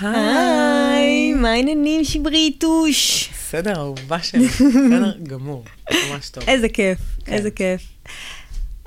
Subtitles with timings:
[0.00, 3.30] היי, מה העניינים שבריטוש?
[3.32, 6.44] בסדר, אהובה שלי, בסדר גמור, ממש טוב.
[6.46, 7.32] איזה כיף, כן.
[7.32, 7.82] איזה כיף.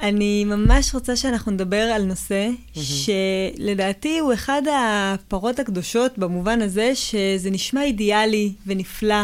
[0.02, 7.49] אני ממש רוצה שאנחנו נדבר על נושא שלדעתי הוא אחד הפרות הקדושות במובן הזה שזה
[7.51, 9.24] נשמע אידיאלי ונפלא,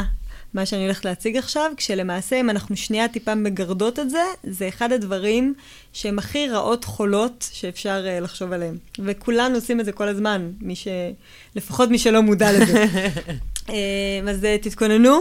[0.54, 4.92] מה שאני הולכת להציג עכשיו, כשלמעשה אם אנחנו שנייה טיפה מגרדות את זה, זה אחד
[4.92, 5.54] הדברים
[5.94, 8.78] שהם הכי רעות חולות שאפשר uh, לחשוב עליהם.
[9.00, 10.88] וכולנו עושים את זה כל הזמן, מי ש...
[11.56, 12.86] לפחות מי שלא מודע לזה.
[13.68, 13.72] uh,
[14.30, 15.20] אז uh, תתכוננו.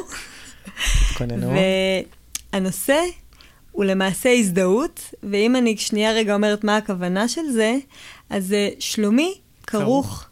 [1.09, 1.53] תתכוננו.
[2.53, 3.01] והנושא
[3.73, 7.77] הוא למעשה הזדהות, ואם אני שנייה רגע אומרת מה הכוונה של זה,
[8.31, 9.35] אז uh, שלומי
[9.67, 10.27] כרוך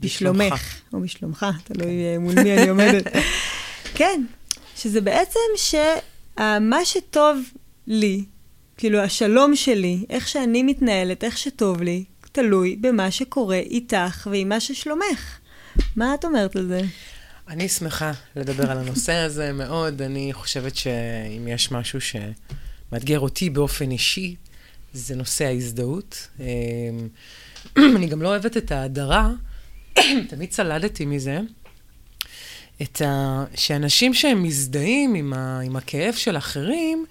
[0.00, 0.80] בשלומך, בשלומך.
[0.92, 3.06] או בשלומך, תלוי uh, מול מי אני עומדת.
[3.94, 4.24] כן,
[4.76, 7.38] שזה בעצם שמה שטוב
[7.86, 8.24] לי,
[8.76, 14.60] כאילו השלום שלי, איך שאני מתנהלת, איך שטוב לי, תלוי במה שקורה איתך ועם מה
[14.60, 15.38] ששלומך.
[15.96, 16.80] מה את אומרת על זה?
[17.48, 20.02] אני שמחה לדבר על הנושא הזה מאוד.
[20.02, 24.36] אני חושבת שאם יש משהו שמאתגר אותי באופן אישי,
[24.92, 26.28] זה נושא ההזדהות.
[26.40, 26.44] אמ,
[27.96, 29.30] אני גם לא אוהבת את ההדרה,
[30.30, 31.40] תמיד צלדתי מזה.
[32.82, 33.44] את ה...
[33.54, 35.60] שאנשים שהם מזדהים עם, ה...
[35.60, 37.04] עם הכאב של אחרים,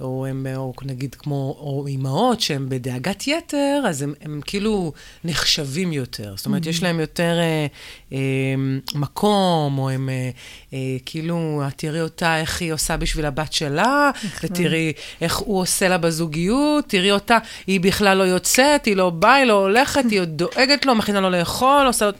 [0.00, 4.92] או הם, או נגיד כמו, או אימהות שהן בדאגת יתר, אז הם, הם כאילו
[5.24, 6.34] נחשבים יותר.
[6.36, 7.66] זאת אומרת, יש להם יותר אה,
[8.12, 8.18] אה,
[8.94, 10.30] מקום, או הם אה,
[10.72, 14.10] אה, כאילו, תראי אותה, איך היא עושה בשביל הבת שלה,
[14.42, 19.34] ותראי איך הוא עושה לה בזוגיות, תראי אותה, היא בכלל לא יוצאת, היא לא באה,
[19.34, 22.12] היא לא הולכת, היא עוד דואגת לו, מכינה לו לאכול, עושה לו...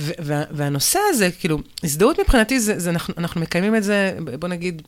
[0.00, 4.82] וה- והנושא הזה, כאילו, הזדהות מבחינתי, זה, זה אנחנו, אנחנו מקיימים את זה, בוא נגיד,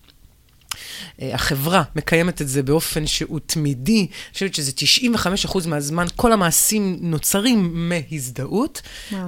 [1.22, 3.98] אה, החברה מקיימת את זה באופן שהוא תמידי.
[4.00, 8.82] אני חושבת שזה 95% מהזמן, כל המעשים נוצרים מהזדהות.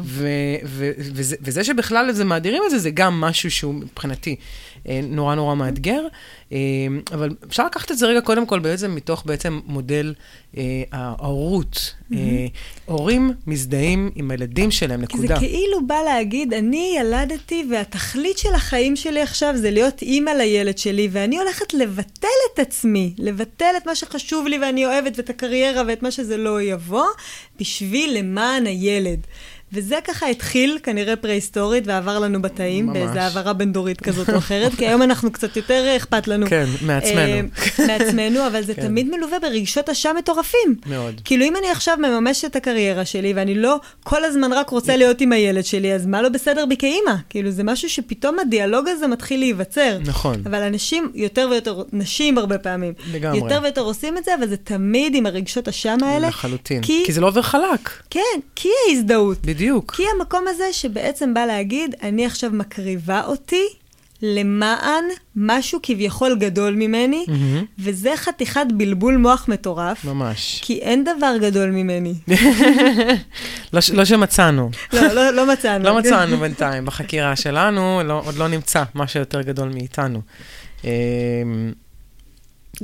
[0.05, 0.27] ו-
[0.64, 4.36] ו- וזה, וזה שבכלל זה מאדירים את זה, זה גם משהו שהוא מבחינתי
[5.02, 6.06] נורא נורא מאתגר.
[6.52, 6.58] אה,
[7.12, 10.14] אבל אפשר לקחת את זה רגע קודם כל בעצם מתוך בעצם מודל
[10.56, 11.95] אה, ההורות.
[12.14, 12.46] אה,
[12.86, 15.40] הורים מזדהים עם הילדים שלהם, כי זה נקודה.
[15.40, 21.08] כאילו בא להגיד, אני ילדתי והתכלית של החיים שלי עכשיו זה להיות אימא לילד שלי,
[21.12, 26.02] ואני הולכת לבטל את עצמי, לבטל את מה שחשוב לי ואני אוהבת ואת הקריירה ואת
[26.02, 27.06] מה שזה לא יבוא,
[27.61, 29.20] בשביל למען הילד.
[29.74, 32.96] וזה ככה התחיל, כנראה פרה-היסטורית, ועבר לנו בתאים, ממש.
[32.96, 36.46] באיזו העברה בין-דורית כזאת או אחרת, כי היום אנחנו קצת יותר אכפת לנו.
[36.46, 37.18] כן, מעצמנו.
[37.18, 37.40] אה,
[37.86, 38.83] מעצמנו, אבל זה כן.
[38.83, 40.74] תמיד מלווה ברגשות אשם מטורפים.
[40.86, 41.20] מאוד.
[41.24, 45.20] כאילו, אם אני עכשיו מממשת את הקריירה שלי, ואני לא כל הזמן רק רוצה להיות
[45.20, 47.14] עם הילד שלי, אז מה לא בסדר בי כאימא?
[47.30, 49.98] כאילו, זה משהו שפתאום הדיאלוג הזה מתחיל להיווצר.
[50.07, 50.42] נכון.
[50.46, 53.39] אבל אנשים, יותר ויותר, נשים הרבה פעמים, לגמרי.
[53.39, 56.29] יותר ויותר עושים את זה, אבל זה תמיד עם הרגשות אשם האלה.
[56.29, 56.83] לחלוטין.
[56.83, 57.90] כי, כי זה לא עובר חלק.
[58.11, 58.20] כן,
[58.57, 59.39] כי ההזדהות.
[59.40, 59.64] בדיוק.
[59.95, 63.63] כי המקום הזה שבעצם בא להגיד, אני עכשיו מקריבה אותי
[64.23, 65.05] למען
[65.36, 67.64] משהו כביכול גדול ממני, מהמם.
[67.79, 70.05] וזה חתיכת בלבול מוח מטורף.
[70.05, 70.61] ממש.
[70.64, 72.14] כי אין דבר גדול ממני.
[73.73, 74.70] לא, ש- לא שמצאנו.
[74.92, 75.85] לא, לא, לא מצאנו.
[75.89, 76.85] לא מצאנו בינתיים.
[76.85, 80.20] בחקירה שלנו לא, עוד לא נמצא משהו יותר גדול מאיתנו.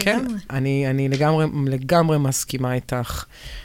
[0.00, 0.38] כן, לגמרי.
[0.50, 3.24] אני, אני לגמרי, לגמרי מסכימה איתך.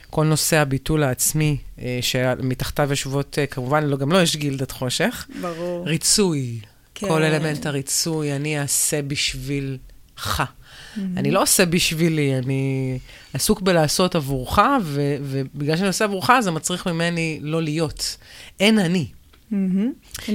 [0.10, 5.28] כל נושא הביטול העצמי, אה, שמתחתיו יושבות, אה, כמובן, לא, גם לא יש גילדת חושך.
[5.42, 5.88] ברור.
[5.88, 6.60] ריצוי,
[6.96, 7.08] כן.
[7.08, 9.80] כל אלמנט הריצוי, אני אעשה בשבילך.
[10.18, 11.00] Mm-hmm.
[11.18, 13.00] אני לא עושה בשבילי, אני
[13.34, 18.18] עסוק בלעשות עבורך, ו- ובגלל שאני עושה עבורך, זה מצריך ממני לא להיות.
[18.60, 19.08] אין אני.
[19.54, 19.90] אני-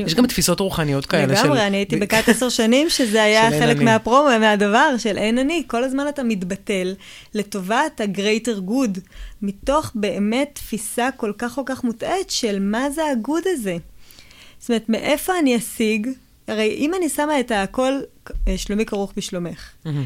[0.06, 1.43] יש גם תפיסות רוחניות כאלה של...
[1.43, 3.76] לגמרי, אני הייתי בכת עשר שנים, שזה היה חלק.
[3.76, 5.62] מהפרומו, מהדבר של אין אני.
[5.66, 6.94] כל הזמן אתה מתבטל
[7.34, 9.00] לטובת ה-greater good,
[9.43, 13.76] מתוך באמת תפיסה כל כך כל כך מוטעית של מה זה הגוד הזה.
[14.59, 16.09] זאת אומרת, מאיפה אני אשיג?
[16.49, 17.93] הרי אם אני שמה את הכל,
[18.56, 20.04] שלומי כרוך בשלומך, מהמם.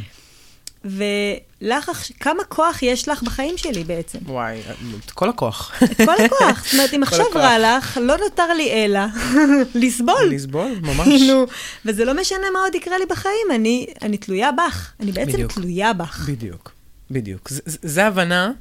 [0.84, 1.90] ולך,
[2.20, 4.18] כמה כוח יש לך בחיים שלי בעצם?
[4.26, 4.60] וואי,
[5.06, 5.72] את כל הכוח.
[5.84, 6.64] את כל הכוח.
[6.64, 7.24] זאת אומרת, אם עכשיו.
[7.34, 9.00] רע לך, לא נותר לי אלא
[9.84, 10.28] לסבול.
[10.30, 11.08] לסבול, ממש.
[11.08, 11.46] כאילו,
[11.84, 14.92] וזה לא משנה מה עוד יקרה לי בחיים, אני, אני תלויה בך.
[15.00, 15.52] אני בעצם בדיוק.
[15.52, 16.28] תלויה בך.
[16.28, 16.72] בדיוק,
[17.10, 17.48] בדיוק.
[17.66, 18.52] זו הבנה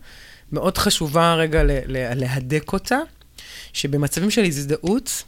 [0.52, 2.98] מאוד חשובה רגע ל- ל- להדק אותה,
[3.74, 5.24] שבמצבים של הזדהות,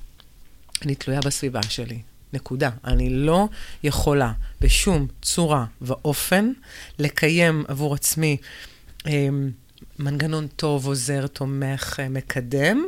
[0.86, 2.00] אני תלויה בסביבה שלי.
[2.34, 2.70] נקודה.
[2.86, 3.48] אני לא
[3.84, 4.32] יכולה
[4.62, 6.52] בשום צורה ואופן
[7.00, 8.38] לקיים עבור עצמי
[9.08, 9.50] אמ,
[10.00, 12.86] מנגנון טוב, עוזר, תומך, אה, מקדם,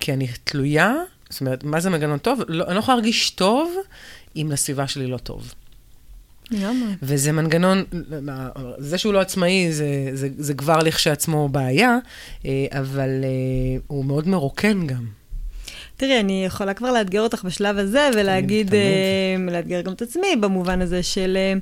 [0.00, 0.94] כי אני תלויה,
[1.30, 2.40] זאת אומרת, מה זה מנגנון טוב?
[2.48, 3.74] לא, אני לא יכולה להרגיש טוב
[4.36, 5.54] אם לסביבה שלי לא טוב.
[6.50, 6.94] לגמרי.
[7.02, 7.84] וזה מנגנון,
[8.78, 11.98] זה שהוא לא עצמאי, זה, זה, זה כבר לכשעצמו בעיה,
[12.44, 15.06] אה, אבל אה, הוא מאוד מרוקן גם.
[15.96, 18.74] תראי, אני יכולה כבר לאתגר אותך בשלב הזה, ולהגיד.
[18.74, 18.80] אה,
[19.52, 21.52] לאתגר גם את עצמי במובן הזה של, אה,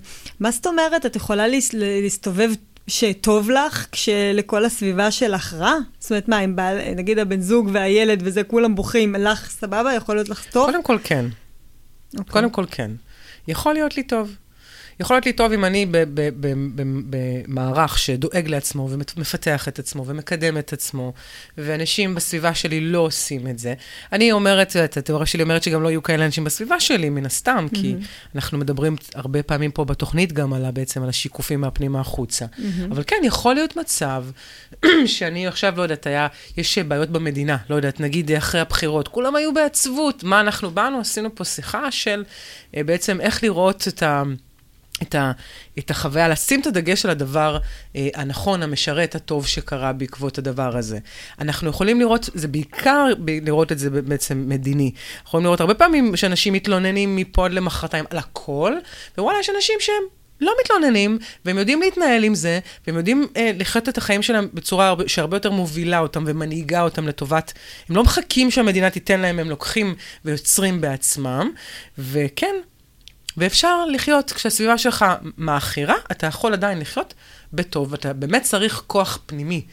[0.41, 2.51] מה זאת אומרת, את יכולה להס- להסתובב
[2.87, 5.75] שטוב לך, כשלכל הסביבה שלך רע?
[5.99, 10.15] זאת אומרת, מה, אם בעל, נגיד הבן זוג והילד וזה, כולם בוכים, לך סבבה, יכול
[10.17, 10.67] להיות לך טוב?
[10.67, 11.25] קודם כל כן.
[12.19, 12.33] אוקיי.
[12.33, 12.91] קודם כל כן.
[13.49, 14.31] יכול להיות לי טוב.
[15.01, 15.87] יכול להיות לי טוב אם אני
[17.11, 21.13] במערך שדואג לעצמו ומפתח את עצמו ומקדם את עצמו,
[21.59, 23.75] ואנשים בסביבה שלי לא עושים את זה.
[24.13, 27.67] אני אומרת, את התיאוריה שלי אומרת שגם לא יהיו כאלה אנשים בסביבה שלי, מן הסתם,
[27.75, 27.95] כי
[28.35, 32.47] אנחנו מדברים הרבה פעמים פה בתוכנית גם על, בעצם על השיקופים מהפנימה החוצה.
[32.91, 34.25] אבל כן, יכול להיות מצב
[35.07, 36.27] שאני עכשיו, לא יודעת, היה,
[36.57, 40.25] יש בעיות במדינה, לא יודעת, נגיד אחרי הבחירות, כולם היו בעצבות.
[40.25, 41.01] מה אנחנו באנו?
[41.01, 42.25] עשינו פה שיחה של
[42.77, 44.23] אה, בעצם איך לראות את ה...
[45.03, 45.33] את, ה,
[45.79, 47.59] את החוויה, לשים את הדגש על הדבר
[47.97, 50.99] אה, הנכון, המשרת, הטוב שקרה בעקבות הדבר הזה.
[51.41, 54.91] אנחנו יכולים לראות, זה בעיקר ב- לראות את זה בעצם מדיני.
[54.95, 58.73] אנחנו יכולים לראות הרבה פעמים שאנשים מתלוננים מפה עד למחרתיים על הכל,
[59.19, 60.05] ווואלה, יש אנשים שהם
[60.41, 64.89] לא מתלוננים, והם יודעים להתנהל עם זה, והם יודעים אה, לחיות את החיים שלהם בצורה
[64.89, 67.53] הרבה, שהרבה יותר מובילה אותם ומנהיגה אותם לטובת...
[67.89, 69.95] הם לא מחכים שהמדינה תיתן להם, הם לוקחים
[70.25, 71.51] ויוצרים בעצמם,
[71.99, 72.55] וכן,
[73.37, 75.05] ואפשר לחיות, כשהסביבה שלך
[75.37, 77.15] מעכירה, אתה יכול עדיין לחיות
[77.53, 79.65] בטוב, אתה באמת צריך כוח פנימי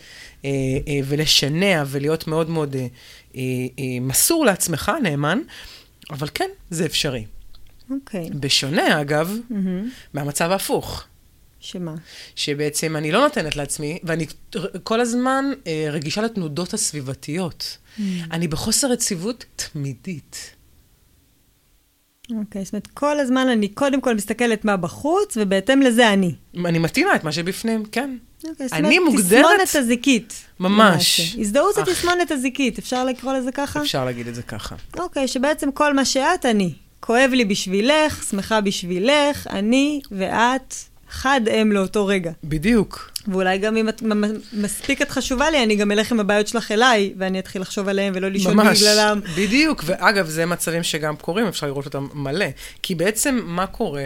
[0.45, 0.49] אה,
[0.87, 3.41] אה, ולשנע ולהיות מאוד מאוד אה, אה,
[3.79, 5.39] אה, מסור לעצמך, נאמן,
[6.11, 7.25] אבל כן, זה אפשרי.
[7.89, 8.29] אוקיי.
[8.29, 9.89] בשונה, אגב, מהמם.
[10.13, 11.03] מהמצב ההפוך.
[11.59, 11.95] שמה?
[12.35, 14.25] שבעצם אני לא נותנת לעצמי, ואני
[14.83, 17.77] כל הזמן אה, רגישה לתנודות הסביבתיות.
[18.31, 20.55] אני בחוסר יציבות תמידית.
[22.39, 26.33] אוקיי, זאת אומרת, כל הזמן אני קודם כל מסתכלת מה בחוץ, ובהתאם לזה אני.
[26.65, 28.17] אני מתאימה את מה שבפנים, כן.
[28.49, 30.33] אוקיי, זאת אני אומרת, מוגדרת- תסמונת הזיקית.
[30.59, 31.35] ממש.
[31.39, 31.81] הזדהות זה.
[31.85, 33.81] תסמונת הזיקית, אפשר לקרוא לזה ככה?
[33.81, 34.75] אפשר להגיד את זה ככה.
[34.99, 36.73] אוקיי, שבעצם כל מה שאת, אני.
[36.99, 40.75] כואב לי בשבילך, שמחה בשבילך, אני ואת
[41.09, 42.31] חד הם לאותו רגע.
[42.43, 43.10] בדיוק.
[43.27, 44.03] ואולי גם אם את
[44.53, 48.13] מספיק את חשובה לי, אני גם אלך עם הבעיות שלך אליי, ואני אתחיל לחשוב עליהם
[48.15, 49.19] ולא לישון ממש, בגללם.
[49.37, 52.45] בדיוק, ואגב, זה מצבים שגם קורים, אפשר לראות אותם מלא.
[52.81, 54.05] כי בעצם, מה קורה?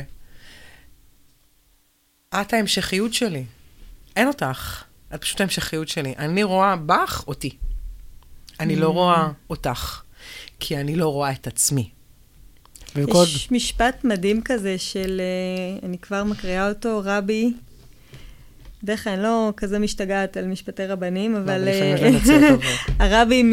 [2.41, 3.43] את ההמשכיות שלי.
[4.15, 4.83] אין אותך,
[5.15, 6.13] את פשוט ההמשכיות שלי.
[6.17, 7.57] אני רואה בך אותי.
[8.59, 8.79] אני Mm.
[8.79, 10.01] לא רואה אותך,
[10.59, 11.89] כי אני לא רואה את עצמי.
[12.95, 13.23] וכל...
[13.27, 17.53] יש משפט מדהים כזה של, אה, אני כבר מקריאה אותו, רבי,
[18.85, 22.55] בדרך כלל אני לא כזה משתגעת על משפטי רבנים, אבל לא, לפעמים אה.
[23.05, 23.43] הרבי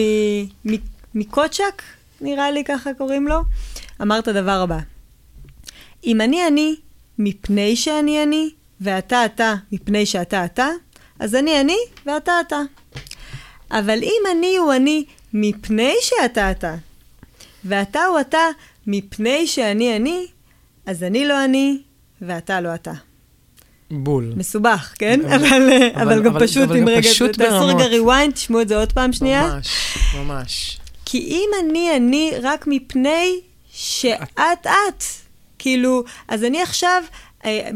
[1.15, 1.83] מקוצ'ק,
[2.21, 3.41] נראה לי ככה קוראים לו,
[4.03, 4.79] אמר את הדבר הבא:
[6.05, 6.77] אם אני אני
[7.19, 8.51] מפני שאני אני,
[8.81, 10.69] ואתה אתה מפני שאתה אתה,
[11.21, 11.77] אז אני אני
[12.07, 12.61] ואתה אתה.
[13.71, 16.75] אבל אם אני הוא אני מפני שאתה אתה,
[17.65, 18.45] ואתה הוא אתה
[18.87, 20.27] מפני שאני אני,
[20.87, 21.83] אז אני לא אני
[22.21, 23.12] ואתה לא אתה.
[23.93, 24.33] בול.
[24.37, 25.21] מסובך, כן?
[25.25, 25.47] אבל- אבל,
[25.95, 27.67] אבל, אבל- גם אבל- פשוט אבל גם רגע, פשוט תעשו.
[27.67, 29.43] רגע rewind, תשמעו את זה עוד פעם שנייה.
[29.55, 29.69] ממש,
[30.17, 30.79] ממש.
[31.05, 33.41] כי אם אני אני רק מפני
[33.73, 34.37] שאת
[34.67, 35.05] את,
[35.59, 37.32] כאילו, אז אני עכשיו אה,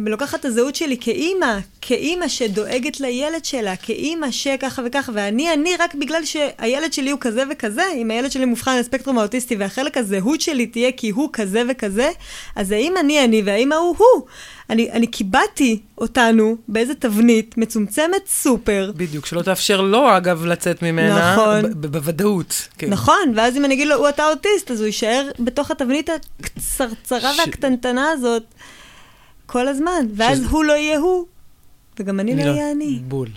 [0.06, 5.94] לוקחת את הזהות שלי כאימא, כאימא שדואגת לילד שלה, כאימא שככה וככה, ואני אני רק
[5.94, 10.40] בגלל שהילד שלי הוא כזה וכזה, אם הילד שלי מובחן על הספקטרום האוטיסטי והחלק הזהות
[10.40, 12.10] שלי תהיה כי הוא כזה וכזה,
[12.56, 14.22] אז האם אני אני והאמא הוא הוא.
[14.70, 21.32] אני, אני קיבעתי אותנו באיזה תבנית מצומצמת סופר, בדיוק, שלא תאפשר לו, אגב, לצאת ממנה.
[21.32, 21.72] נכון.
[21.80, 22.68] בוודאות.
[22.78, 22.90] כן.
[22.90, 27.34] נכון, ואז אם אני אגיד לו, הוא אתה אוטיסט, אז הוא יישאר בתוך התבנית הקצרצרה
[27.34, 28.42] ש- והקטנטנה הזאת
[29.46, 31.26] כל הזמן, ואז שזה- הוא לא יהיה הוא,
[32.00, 33.00] וגם אני לא אהיה אני.
[33.08, 33.28] בול.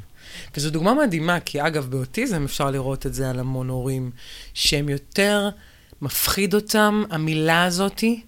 [0.58, 4.12] וזו דוגמה מדהימה, כי אגב, באוטיזם אפשר לראות את זה על המון הורים,
[4.54, 5.50] שהם יותר,
[6.02, 8.22] מפחיד אותם, המילה הזאתי.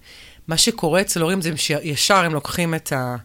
[0.48, 3.16] מה שקורה אצל הורים זה שישר הם לוקחים את, ה,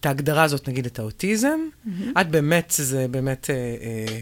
[0.00, 1.58] את ההגדרה הזאת, נגיד את האוטיזם.
[2.20, 4.20] את באמת, זה באמת אה, אה,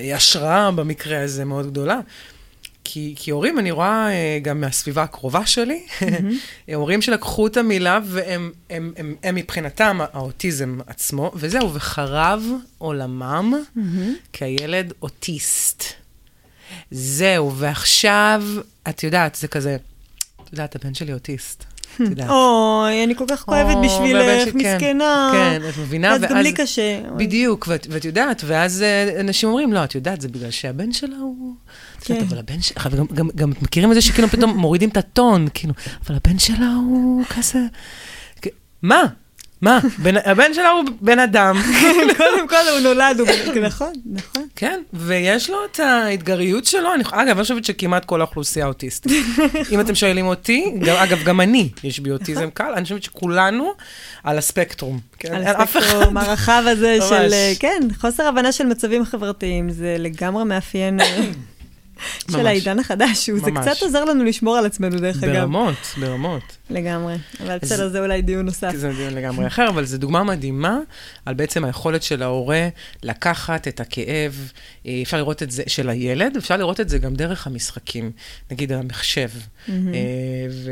[0.00, 2.00] אה, השראה במקרה הזה מאוד גדולה.
[2.84, 5.86] כי, כי הורים, אני רואה אה, גם מהסביבה הקרובה שלי,
[6.74, 12.42] הורים שלקחו את המילה והם הם, הם, הם מבחינתם האוטיזם עצמו, וזהו, וחרב
[12.78, 13.52] עולמם
[14.32, 15.84] כי הילד אוטיסט.
[16.90, 18.42] זהו, ועכשיו,
[18.88, 19.76] את יודעת, זה כזה,
[20.44, 21.71] את יודעת, הבן שלי אוטיסט.
[21.94, 22.30] את יודעת.
[22.30, 24.56] אוי, אני כל כך כואבת בשבילך, שכן.
[24.58, 25.30] מסכנה.
[25.32, 26.12] כן, את מבינה?
[26.14, 27.00] אז גם ואז- לי קשה.
[27.16, 31.54] בדיוק, ואת, יודעת, ואז אה, אנשים אומרים, לא, את יודעת, זה בגלל שהבן שלה הוא...
[32.00, 32.20] כן.
[32.28, 32.82] אבל הבן שלה,
[33.34, 35.74] גם, מכירים את זה שכאילו פתאום מורידים את הטון, כאילו,
[36.06, 37.58] אבל הבן שלה הוא כזה...
[38.82, 39.02] מה?
[39.62, 39.80] מה?
[39.98, 41.56] בן, הבן שלה הוא בן אדם.
[42.18, 43.28] קודם כל הוא נולד, הוא...
[43.62, 44.46] נכון, נכון.
[44.56, 46.94] כן, ויש לו את האתגריות שלו.
[46.94, 49.12] אני, אגב, אני חושבת שכמעט כל האוכלוסייה אוטיסטית.
[49.72, 53.72] אם אתם שואלים אותי, גם, אגב, גם אני, יש בי אוטיזם קל, אני חושבת שכולנו
[54.24, 55.00] על הספקטרום.
[55.18, 55.34] כן?
[55.34, 55.42] על.
[55.46, 56.98] הספקטרום הרחב הזה.
[57.08, 60.98] של, כן, חוסר הבנה של מצבים חברתיים, זה לגמרי מאפיין
[62.30, 62.46] של ממש.
[62.46, 63.68] העידן החדש, הוא- זה ממש.
[63.68, 65.32] קצת עוזר לנו לשמור על עצמנו, דרך אגב.
[65.34, 66.42] ברמות, ברמות.
[66.70, 67.14] לגמרי.
[67.40, 68.72] אבל בסדר, זה אולי דיון נוסף.
[68.76, 70.78] זה דיון לגמרי אחר, אבל זו דוגמה מדהימה
[71.26, 72.68] על בעצם היכולת של ההורה
[73.02, 74.50] לקחת את הכאב,
[74.86, 78.10] אה, אפשר לראות את זה, של הילד, אפשר לראות את זה גם דרך המשחקים,
[78.50, 79.28] נגיד המחשב.
[79.68, 79.72] אה,
[80.50, 80.70] ו...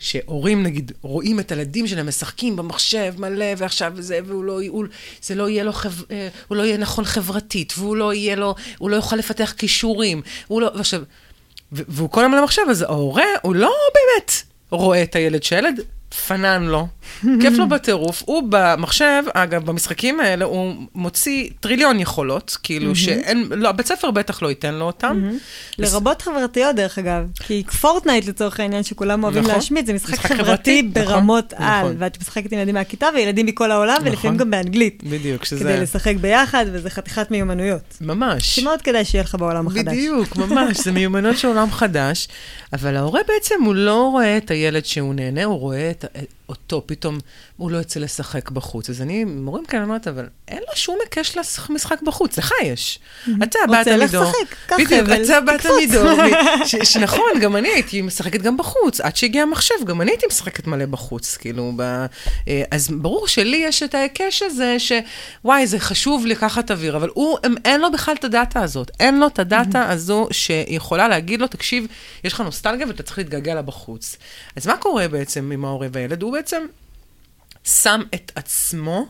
[0.00, 4.84] שהורים, נגיד, רואים את הילדים שלהם משחקים במחשב מלא, ועכשיו זה, והוא לא, הוא,
[5.22, 8.54] זה לא יהיה לו, חב, אה, הוא לא יהיה נכון חברתית, והוא לא יהיה לו,
[8.78, 11.02] הוא לא יוכל לפתח כישורים, הוא לא, ועכשיו,
[11.72, 14.32] והוא כל הזמן על המחשב, אז ההורה, הוא לא באמת
[14.70, 15.80] רואה את הילד, שהילד
[16.26, 16.86] פנן לו,
[17.42, 18.22] כיף לו בטירוף.
[18.26, 24.42] הוא במחשב, אגב, במשחקים האלה, הוא מוציא טריליון יכולות, כאילו שאין, לא, בית ספר בטח
[24.42, 25.30] לא ייתן לו אותם.
[25.78, 27.26] לרבות חברתיות, דרך אגב.
[27.40, 29.54] כי פורטנייט, לצורך העניין, שכולם אוהבים נכון.
[29.54, 31.84] להשמיץ, זה משחק חברתי חברתי, ברמות נכון, על.
[31.84, 31.96] נכון.
[31.98, 34.36] ואת משחקת עם ילדים מהכיתה וילדים מכל העולם, ולפעמים נכון.
[34.36, 35.02] גם באנגלית.
[35.06, 35.64] בדיוק, שזה...
[35.64, 37.96] כדי לשחק ביחד, וזה חתיכת מיומנויות.
[38.00, 38.56] ממש.
[38.56, 39.86] שמאוד כדאי שיהיה לך בעולם החדש.
[39.86, 42.28] בדיוק, ממש, זה מיומנות של עולם חדש.
[42.72, 46.39] אבל ההורה בעצם, הוא לא רואה את הילד שהוא נהנה, הוא רואה את, at the
[46.50, 47.18] אותו, פתאום
[47.56, 48.90] הוא לא יוצא לשחק בחוץ.
[48.90, 51.36] אז אני, מורים כאלה אומרת, אבל אין לו שום היקש
[51.68, 52.98] למשחק בחוץ, לך יש.
[53.42, 54.24] אתה באת רוצה, לך מדור.
[54.24, 55.66] שחק, קח בדיוק, אתה באת
[56.66, 59.00] ש- שנכון, גם אני הייתי משחקת גם בחוץ.
[59.00, 61.82] עד שהגיע המחשב, גם אני הייתי משחקת מלא בחוץ, כאילו, ב...
[61.82, 67.38] אה, אז ברור שלי יש את ההיקש הזה, שוואי, זה חשוב לקחת אוויר, אבל הוא,
[67.64, 68.90] אין לו בכלל את הדאטה הזאת.
[69.00, 71.86] אין לו את הדאטה הזו שיכולה להגיד לו, תקשיב,
[72.24, 74.16] יש לך נוסטלגיה ואתה צריך להתגעגע לה בחוץ.
[74.56, 76.22] אז מה קורה בעצם עם ההורה והילד?
[76.22, 76.66] הוא בעצם
[77.64, 79.06] שם את עצמו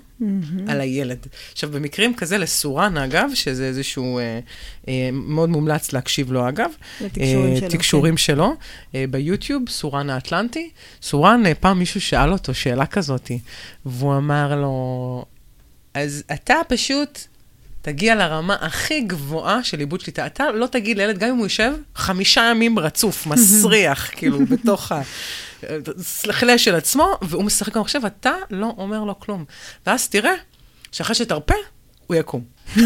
[0.69, 1.27] על הילד.
[1.53, 4.41] עכשיו, במקרים כזה, לסורן, אגב, שזה איזשהו אה,
[4.89, 6.71] אה, מאוד מומלץ להקשיב לו, אגב.
[7.01, 8.55] לתקשורים אה, שלו, תקשורים שלו,
[8.95, 10.71] אה, ביוטיוב, סורן האטלנטי.
[11.03, 13.31] סורן, אה, פעם מישהו שאל אותו שאלה כזאת,
[13.87, 15.25] והוא אמר לו,
[15.95, 17.19] אז אתה פשוט
[17.83, 20.27] תגיע לרמה הכי גבוהה של עיבוד שליטה.
[20.27, 25.03] אתה לא תגיד לילד, גם אם הוא יושב חמישה ימים רצוף, מסריח, כאילו, בתוך ה...
[26.03, 29.45] סלחלה של עצמו, והוא משחק במחשב, אתה לא אומר לו כלום.
[29.87, 30.33] ואז תראה,
[30.93, 31.55] שאחרי שתרפה,
[32.07, 32.43] הוא יקום.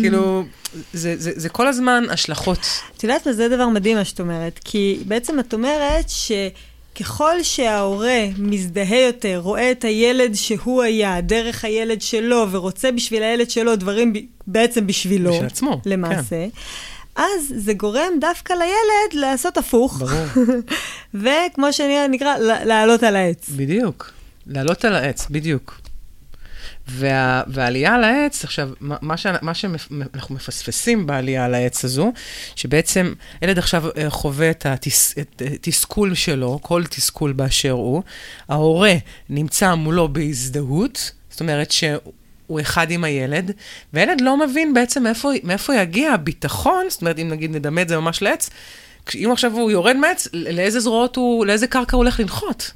[0.00, 0.44] כאילו,
[0.92, 2.58] זה, זה, זה כל הזמן השלכות.
[2.96, 8.26] את יודעת מה, זה דבר מדהים מה שאת אומרת, כי בעצם את אומרת שככל שההורה
[8.38, 14.12] מזדהה יותר, רואה את הילד שהוא היה, דרך הילד שלו, ורוצה בשביל הילד שלו דברים
[14.12, 15.80] ב- בעצם בשבילו, בשביל עצמו,
[16.40, 16.56] כן.
[17.16, 19.98] אז זה גורם דווקא לילד לעשות הפוך.
[19.98, 20.26] ברור.
[21.22, 23.48] וכמו שנקרא, לעלות על העץ.
[23.56, 24.12] בדיוק.
[24.46, 25.80] לעלות על העץ, בדיוק.
[26.88, 32.12] וה, והעלייה על העץ, עכשיו, מה, מה, ש, מה שאנחנו מפספסים בעלייה על העץ הזו,
[32.56, 34.66] שבעצם ילד עכשיו אה, חווה את
[35.40, 38.02] התסכול שלו, כל תסכול באשר הוא,
[38.48, 38.94] ההורה
[39.28, 42.12] נמצא מולו בהזדהות, זאת אומרת שהוא
[42.60, 43.50] אחד עם הילד,
[43.92, 47.96] והילד לא מבין בעצם מאיפה, מאיפה יגיע הביטחון, זאת אומרת, אם נגיד נדמה את זה
[47.96, 48.50] ממש לעץ,
[49.14, 52.70] אם עכשיו הוא יורד מעץ, לאיזה זרועות הוא, לאיזה קרקע הוא הולך לנחות.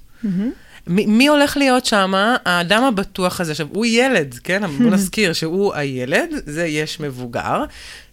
[0.86, 2.12] מי, מי הולך להיות שם?
[2.44, 3.52] האדם הבטוח הזה.
[3.52, 4.66] עכשיו, הוא ילד, כן?
[4.66, 7.64] בוא נזכיר שהוא הילד, זה יש מבוגר,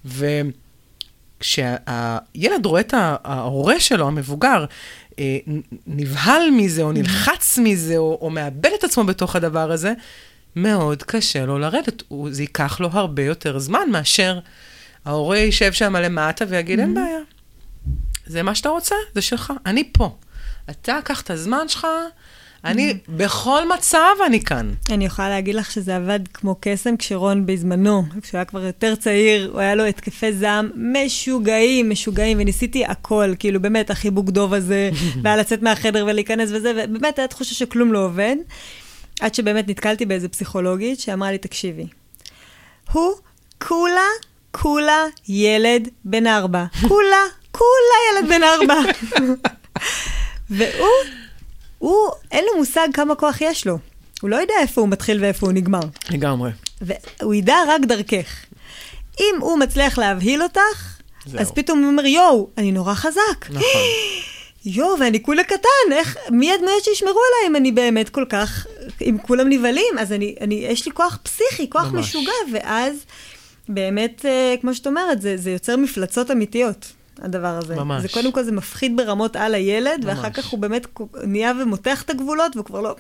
[0.05, 0.25] וכשהילד
[2.65, 4.65] רואה את ההורה שלו, המבוגר,
[5.20, 5.38] אה,
[5.88, 9.93] נבהל מזה, או נלחץ מזה, או, או מאבד את עצמו בתוך הדבר הזה,
[10.55, 12.03] מאוד קשה לו לרדת.
[12.07, 14.39] הוא, זה ייקח לו הרבה יותר זמן מאשר
[15.05, 17.19] ההורה יישב שם למטה ויגיד, אין בעיה.
[18.25, 20.15] זה מה שאתה רוצה, זה שלך, אני פה.
[20.69, 21.88] אתה, קח את הזמן שלך,
[22.65, 24.74] אני, בכל מצב אני כאן.
[24.91, 29.50] אני יכולה להגיד לך שזה עבד כמו קסם כשרון בזמנו, כשהוא היה כבר יותר צעיר,
[29.51, 34.89] הוא היה לו התקפי זעם משוגעים, משוגעים, וניסיתי הכל, כאילו באמת, החיבוק דוב הזה,
[35.22, 38.36] והיה לצאת מהחדר ולהיכנס וזה, ובאמת הייתה תחושה שכלום לא עובד,
[39.22, 41.86] עד שבאמת נתקלתי באיזה פסיכולוגית שאמרה לי, תקשיבי,
[42.91, 43.13] הוא
[43.67, 44.08] כולה,
[44.51, 46.65] כולה ילד בן ארבע.
[46.89, 48.79] כולה, כולה ילד בן ארבע.
[50.50, 50.88] והוא...
[51.79, 53.77] הוא, אין לו מושג כמה כוח יש לו.
[54.22, 55.79] הוא לא יודע איפה הוא מתחיל ואיפה הוא נגמר.
[56.10, 56.51] לגמרי.
[56.82, 58.46] והוא ידע רק דרכך.
[59.20, 61.41] אם הוא מצליח להבהיל אותך, זהו.
[61.41, 63.50] אז פתאום הוא אומר, יואו, אני נורא חזק.
[63.50, 63.63] נכון.
[64.65, 68.67] יואו, ואני כולה קטן, איך, מי הדמויות שישמרו עליי אם אני באמת כל כך,
[69.01, 69.98] אם כולם נבהלים?
[70.00, 72.10] אז אני, אני, יש לי כוח פסיכי, כוח ממש.
[72.10, 73.05] משוגע, ואז
[73.70, 76.93] באמת, אה, כמו שאת אומרת, זה, זה יוצר מפלצות אמיתיות.
[77.22, 77.75] הדבר הזה.
[77.75, 78.01] ממש.
[78.01, 80.05] זה קודם כל, זה מפחיד ברמות על הילד, ממש.
[80.05, 80.88] ואחר כך הוא באמת
[81.24, 82.96] נהיה ומותח את הגבולות, והוא כבר לא...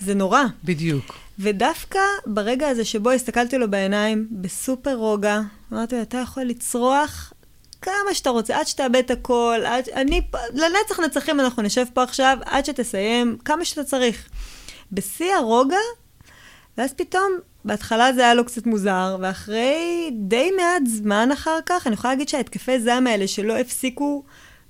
[0.00, 0.42] זה נורא.
[0.64, 1.18] בדיוק.
[1.38, 5.40] ודווקא ברגע הזה שבו הסתכלתי לו בעיניים, בסופר רוגע,
[5.72, 7.32] אמרתי לו, אתה יכול לצרוח
[7.84, 9.88] כמה שאתה רוצה, עד שתאבד את הכל, עד...
[9.88, 10.20] אני,
[10.54, 14.28] לנצח נצחים אנחנו נשב פה עכשיו, עד שתסיים, כמה שאתה צריך.
[14.92, 15.76] בשיא הרוגע,
[16.78, 17.32] ואז פתאום,
[17.64, 22.28] בהתחלה זה היה לו קצת מוזר, ואחרי די מעט זמן אחר כך, אני יכולה להגיד
[22.28, 24.24] שההתקפי זעם האלה שלא הפסיקו,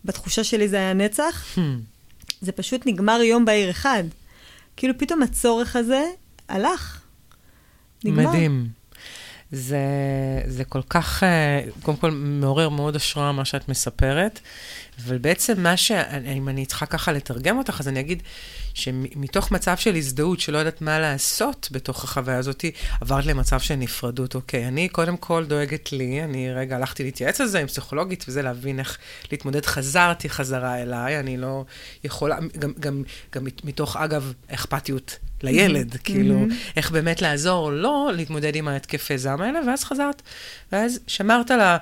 [0.04, 1.60] בתחושה שלי זה היה נצח, Hmm.
[2.40, 4.04] זה פשוט נגמר יום בהיר אחד.
[4.76, 6.04] כאילו פתאום הצורך הזה
[6.48, 7.00] הלך.
[8.04, 8.28] נגמר.
[8.28, 8.68] מדהים.
[9.54, 9.78] זה,
[10.46, 14.40] זה כל כך, אה, קודם כל, מעורר מאוד השראה מה שאת מספרת,
[15.06, 15.92] אבל בעצם מה ש...
[16.36, 18.22] אם אני צריכה ככה לתרגם אותך, אז אני אגיד
[18.74, 22.64] שמתוך מצב של הזדהות, שלא יודעת מה לעשות בתוך החוויה הזאת,
[23.00, 24.34] עברת למצב של נפרדות.
[24.34, 28.42] אוקיי, אני קודם כל דואגת לי, אני רגע הלכתי להתייעץ על זה עם פסיכולוגית, וזה
[28.42, 28.98] להבין איך
[29.32, 29.66] להתמודד.
[29.66, 31.64] חזרתי חזרה אליי, אני לא
[32.04, 33.02] יכולה, גם, גם,
[33.34, 36.46] גם מתוך, אגב, אכפתיות לילד, כאילו,
[36.76, 40.22] איך באמת לעזור לו להתמודד עם ההתקפי זעם האלה, ואז חזרת,
[40.72, 41.76] ואז שמרת על ה...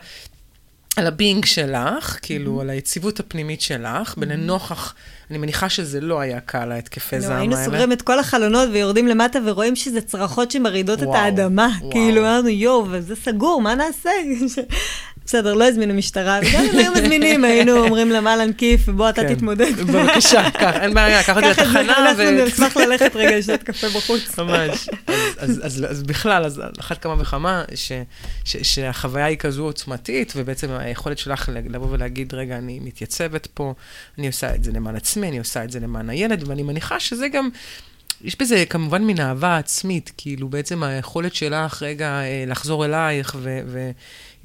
[0.97, 4.95] על הבינג שלך, כאילו, על היציבות הפנימית שלך, ולנוכח,
[5.31, 7.41] אני מניחה שזה לא היה קל, ההתקפי זעם לא, האלה.
[7.41, 11.69] היינו סוגרים את כל החלונות ויורדים למטה ורואים שזה צרחות שמרעידות את האדמה.
[11.81, 11.91] וואו.
[11.91, 14.11] כאילו, אמרנו, יואו, וזה סגור, מה נעשה?
[15.27, 19.35] בסדר, לא הזמינו משטרה, וגם אם היו מזמינים, היינו אומרים למלן כיף, בוא אתה כן.
[19.35, 19.77] תתמודד.
[19.77, 24.39] בבקשה, קח, אין בעיה, קח אותי לתחנה, אנחנו נשמח ללכת רגע לשתות קפה בחוץ.
[24.39, 24.89] ממש.
[25.39, 27.65] אז, בכלל, אז אחת כמה וכמה,
[28.45, 33.75] שהחוויה היא כזו עוצמתית, ובעצם היכולת שלך לבוא ולהגיד, רגע, אני מתייצבת פה,
[34.19, 37.29] אני עושה את זה למען עצמי, אני עושה את זה למען הילד, ואני מניחה שזה
[37.29, 37.49] גם...
[38.25, 43.61] יש בזה כמובן מין אהבה עצמית, כאילו בעצם היכולת שלך רגע אה, לחזור אלייך ו...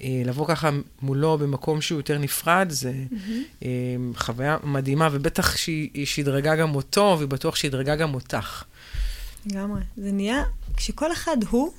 [0.04, 0.70] אה, לבוא ככה
[1.01, 2.94] מולו במקום שהוא יותר נפרד, זה
[3.63, 3.70] אה,
[4.16, 8.63] חוויה מדהימה, ובטח שהיא היא שדרגה גם אותו, והיא בטוח שדרגה גם אותך.
[9.46, 9.82] לגמרי.
[9.98, 10.44] זה נהיה,
[10.77, 11.72] כשכל אחד הוא,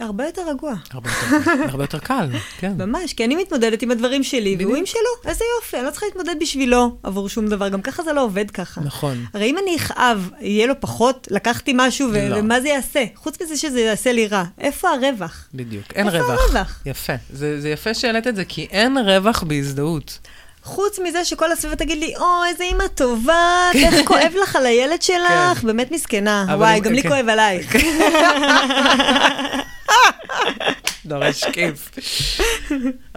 [0.00, 0.74] הרבה יותר רגוע.
[0.90, 2.72] הרבה יותר, הרבה יותר קל, כן.
[2.78, 4.76] ממש, כי אני מתמודדת עם הדברים שלי, והוא.
[4.76, 8.12] עם שלו, איזה יופי, אני לא צריכה להתמודד בשבילו עבור שום דבר, גם ככה זה
[8.12, 8.80] לא עובד ככה.
[8.80, 9.24] נכון.
[9.34, 12.36] הרי אם אני אכאב, יהיה לו פחות, לקחתי משהו, ו- לא.
[12.36, 13.04] ומה זה יעשה?
[13.14, 14.44] חוץ מזה שזה יעשה לי רע.
[14.60, 15.48] איפה הרווח?
[15.54, 16.40] בדיוק, אין איפה רווח.
[16.40, 16.80] הרווח?
[16.86, 17.12] יפה.
[17.32, 20.18] זה, זה יפה שהעלית את זה, כי אין רווח בהזדהות.
[20.64, 25.02] חוץ מזה שכל הסביבה תגיד לי, או, איזה אימא טובה, איך כואב לך על הילד
[25.02, 25.66] שלך, כן.
[25.66, 26.46] באמת מסכנה.
[26.58, 27.08] וואי, גם לי כן.
[27.08, 27.76] כואב עלייך.
[31.06, 31.90] דורש כיף.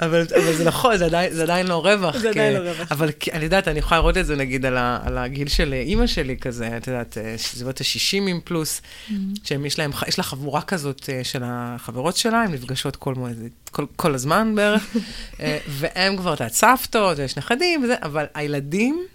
[0.02, 2.18] אבל, אבל זה נכון, זה עדיין, זה עדיין לא רווח.
[2.18, 2.92] זה כי- עדיין לא רווח.
[2.92, 6.08] אבל אני יודעת, אני יכולה לראות את זה נגיד על, ה, על הגיל של אימא
[6.08, 9.14] שלי כזה, את יודעת, אה, סביבות ה-60 עם פלוס, Mm-hmm.
[9.44, 13.34] שהם, יש להם, יש לה חבורה כזאת אה, של החברות שלה, הן נפגשות כל, מועד-
[13.72, 14.84] כל, כל הזמן בערך,
[15.40, 19.06] אה, והם כבר, את יודעת, סבתות, ויש נכדים וזה, אבל הילדים,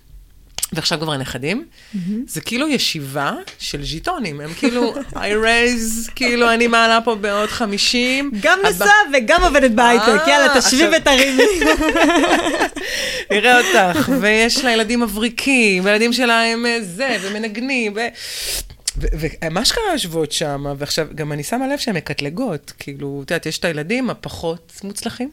[0.72, 1.64] ועכשיו כבר הנכדים,
[2.26, 8.30] זה כאילו ישיבה של ז'יטונים, הם כאילו, I raise, כאילו, אני מעלה פה בעוד 50.
[8.40, 11.42] גם נשואה וגם עובדת בהייטק, אה, יאללה, תשבי עכשיו- ותרימי.
[13.30, 18.00] נראה אותך, ויש לה ילדים מבריקים, והילדים שלה הם אה, זה, ומנגנים, ו...
[19.00, 23.58] ומה שקרה יושבות שם, ועכשיו, גם אני שמה לב שהן מקטלגות, כאילו, את יודעת, יש
[23.58, 25.30] את הילדים הפחות מוצלחים,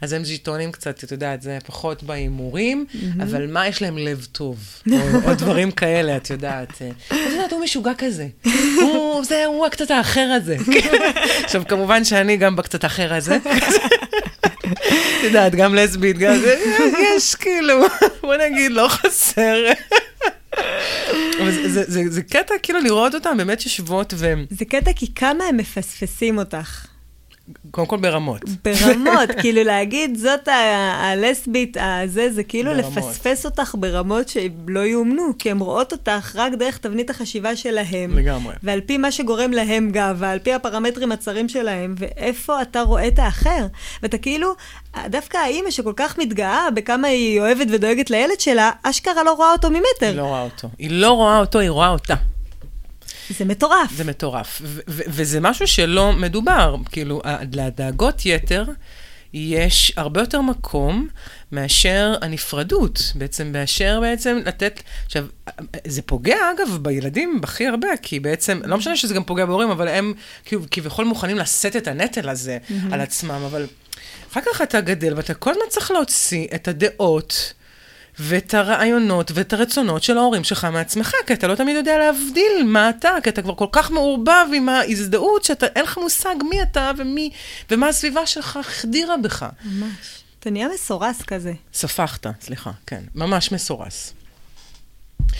[0.00, 2.86] אז הם ז'יטונים קצת, את יודעת, זה פחות בהימורים,
[3.22, 4.58] אבל מה, יש להם לב טוב,
[4.92, 6.82] או, או דברים כאלה, את יודעת.
[6.82, 8.26] אה, את יודעת, הוא משוגע כזה,
[8.76, 10.56] הוא, זה, הוא הקצת האחר הזה.
[11.44, 13.36] עכשיו, כמובן שאני גם בקצת האחר הזה.
[14.56, 16.54] את יודעת, גם לסבית, גם זה,
[17.16, 17.74] יש כאילו,
[18.20, 19.56] בוא נגיד, לא חסר.
[21.42, 25.14] אבל זה, זה, זה, זה קטע כאילו לראות אותם באמת יושבות, וקודם זה קטע כי
[25.14, 26.86] כמה הם מפספסים אותך.
[27.70, 28.40] כל ברמות.
[28.64, 30.48] ברמות, כאילו להגיד, זאת
[30.96, 32.96] הלסבית, הזה, זה כאילו ברמות.
[32.96, 38.18] לפספס אותך ברמות שלא יאומנו, כי הן רואות אותך רק דרך תבנית החשיבה שלהם.
[38.18, 38.54] לגמרי.
[38.62, 43.18] ועל פי מה שגורם להם גאווה, על פי הפרמטרים הצרים שלהם, ואיפה אתה רואה את
[43.18, 43.66] האחר.
[44.02, 44.54] ואתה כאילו,
[45.06, 49.70] דווקא האימא שכל כך מתגאה בכמה היא אוהבת ודואגת לילד שלה, אשכרה לא רואה אותו
[49.70, 50.06] ממטר.
[50.06, 50.68] היא לא רואה אותו.
[50.78, 52.14] היא לא רואה אותו, היא רואה אותה.
[53.30, 53.92] זה מטורף.
[53.92, 54.62] זה מטורף.
[54.64, 56.76] ו- ו- וזה משהו שלא מדובר.
[56.90, 58.64] כאילו, לדאגות יתר
[59.32, 61.08] יש הרבה יותר מקום
[61.52, 63.12] מאשר הנפרדות.
[63.14, 64.82] בעצם, מאשר בעצם לתת...
[65.06, 65.26] עכשיו,
[65.86, 69.88] זה פוגע, אגב, בילדים הכי הרבה, כי בעצם, לא משנה שזה גם פוגע בהורים, אבל
[69.88, 70.12] הם
[70.44, 72.58] כאילו, כביכול מוכנים לשאת את הנטל הזה
[72.92, 73.66] על עצמם, אבל
[74.32, 77.52] אחר כך אתה גדל ואתה כל הזמן צריך להוציא את הדעות.
[78.18, 82.90] ואת הרעיונות ואת הרצונות של ההורים שלך מעצמך, כי אתה לא תמיד יודע להבדיל מה
[82.90, 86.90] אתה, כי אתה כבר כל כך מעורבב עם ההזדהות, שאתה, אין לך מושג מי אתה
[86.98, 87.30] ומי,
[87.70, 89.46] ומה הסביבה שלך החדירה בך.
[89.64, 89.90] ממש.
[90.40, 91.52] אתה נהיה מסורס כזה.
[91.74, 93.02] ספחת, סליחה, כן.
[93.14, 94.12] ממש מסורס.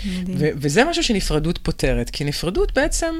[0.06, 0.36] מדהים.
[0.40, 3.14] ו- וזה משהו שנפרדות פותרת, כי נפרדות בעצם,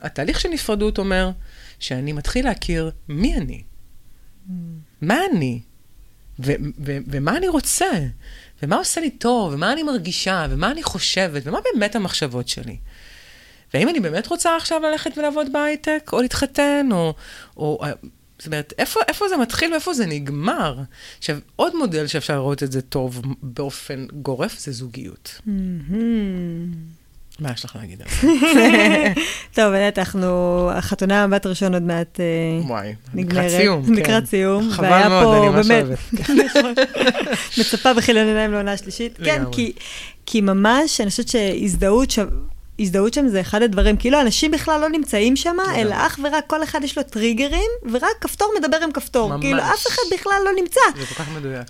[0.00, 1.30] התהליך של נפרדות אומר
[1.78, 3.62] שאני מתחיל להכיר מי אני,
[5.00, 5.60] מה אני,
[6.38, 6.52] ו-
[6.84, 7.86] ו- ומה אני רוצה,
[8.62, 12.76] ומה עושה לי טוב, ומה אני מרגישה, ומה אני חושבת, ומה באמת המחשבות שלי.
[13.74, 17.14] והאם אני באמת רוצה עכשיו ללכת ולעבוד בהייטק, או להתחתן, או...
[17.56, 17.80] או
[18.38, 20.78] זאת אומרת, איפה, איפה זה מתחיל ואיפה זה נגמר?
[21.18, 25.40] עכשיו, עוד מודל שאפשר לראות את זה טוב באופן גורף, זה זוגיות.
[27.40, 28.28] מה יש לך להגיד על זה?
[29.54, 30.26] טוב, באמת, אנחנו,
[30.74, 33.44] החתונה המבט ראשון עוד מעט אה, וואי, נגמרת.
[33.44, 33.86] לקראת סיום.
[33.86, 33.92] כן.
[33.92, 34.70] לקראת סיום.
[34.70, 36.78] חבל והיה מאוד, פה אני ממש באמת- אוהבת.
[37.58, 39.18] מצפה בכיליון עיניים לעונה השלישית.
[39.24, 39.42] כן.
[39.52, 39.72] כי,
[40.26, 42.26] כי ממש, אני חושבת שהזדהות שם...
[42.80, 45.56] הזדהות שם זה אחד הדברים, כאילו אנשים בכלל לא נמצאים שם.
[45.76, 49.28] אלא אך ורק כל אחד יש לו טריגרים, ורק כפתור מדבר עם כפתור.
[49.30, 49.40] ממש.
[49.40, 50.80] כאילו אף אחד בכלל לא נמצא.
[51.00, 51.66] זה כל כך מדויק.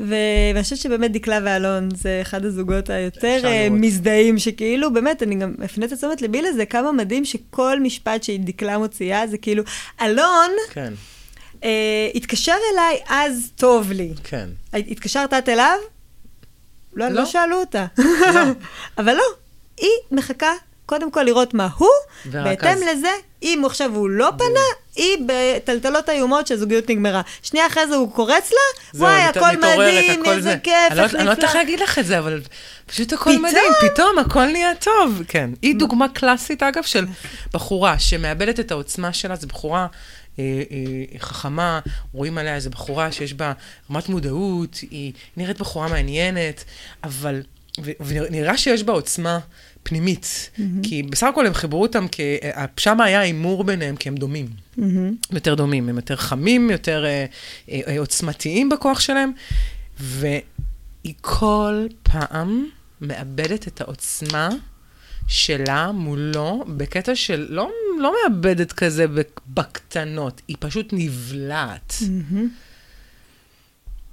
[0.00, 3.68] ואני חושבת שבאמת דקלה ואלון זה אחד הזוגות היותר אה.
[3.70, 8.78] מזדהים, שכאילו, באמת, אני גם הפנה את תשומת ליבי לזה, כמה מדהים שכל משפט שדקלה
[8.78, 9.62] מוציאה זה כאילו,
[10.00, 10.92] אלון, כן,
[11.64, 14.12] אה, התקשר אליי, אז טוב לי.
[14.24, 14.48] כן.
[14.72, 15.76] התקשרת את אליו?
[16.94, 17.14] לא, לא.
[17.14, 17.86] לא שאלו אותה.
[17.98, 18.40] לא.
[18.98, 19.24] אבל לא,
[19.76, 20.52] היא מחכה
[20.86, 21.88] קודם כל לראות מה הוא,
[22.24, 22.82] בהתאם אז.
[22.82, 23.10] לזה,
[23.42, 24.60] אם עכשיו הוא לא פנה,
[24.96, 27.22] היא בטלטלות איומות שהזוגיות נגמרה.
[27.42, 30.56] שנייה אחרי זה הוא קורץ לה, וואי, הכל מדהים, איזה זה.
[30.62, 31.60] כיף, לא- איך אני לא יודעת איך נפלא.
[31.60, 32.40] להגיד לך את זה, אבל
[32.86, 33.36] פשוט הכל?
[33.38, 35.22] מדהים, פתאום הכל נהיה טוב.
[35.28, 35.50] כן.
[35.62, 37.06] היא דוגמה קלאסית, אגב, של
[37.54, 39.86] בחורה שמאבדת את העוצמה שלה, זו בחורה
[40.38, 41.80] אה, אה, חכמה,
[42.12, 43.52] רואים עליה איזו בחורה שיש בה
[43.90, 46.64] רמת מודעות, היא נראית בחורה מעניינת,
[47.04, 47.42] אבל,
[48.00, 49.38] ונראה שיש בה עוצמה.
[49.88, 50.50] פנימית,
[50.82, 54.46] כי בסך הכל הם חיברו אותם, כי אה, שם היה הימור ביניהם, כי הם דומים.
[54.76, 55.14] מהמם.
[55.32, 57.26] יותר דומים, הם יותר חמים, יותר אה,
[57.70, 59.32] אה, אה, עוצמתיים בכוח שלהם,
[60.00, 60.34] והיא
[61.20, 62.66] כל פעם
[63.00, 64.48] מאבדת את העוצמה
[65.28, 67.70] שלה מולו, בקטע של לא,
[68.00, 71.94] לא מאבדת כזה בק- בקטנות, היא פשוט נבלעת.
[72.08, 72.48] מהמם.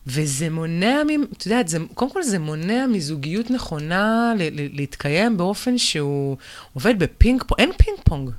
[0.08, 5.38] וזה מונע, מ- את יודעת, זה, קודם כל זה מונע מזוגיות נכונה ל- ל- להתקיים
[5.38, 6.38] באופן שהוא
[6.74, 8.30] עובד בפינג פונג, אין פינג פונג,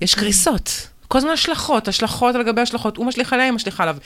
[0.00, 0.88] יש קריסות.
[1.08, 3.96] כל הזמן השלכות, השלכות על גבי השלכות, הוא משליך עליה, היא משליכה עליו.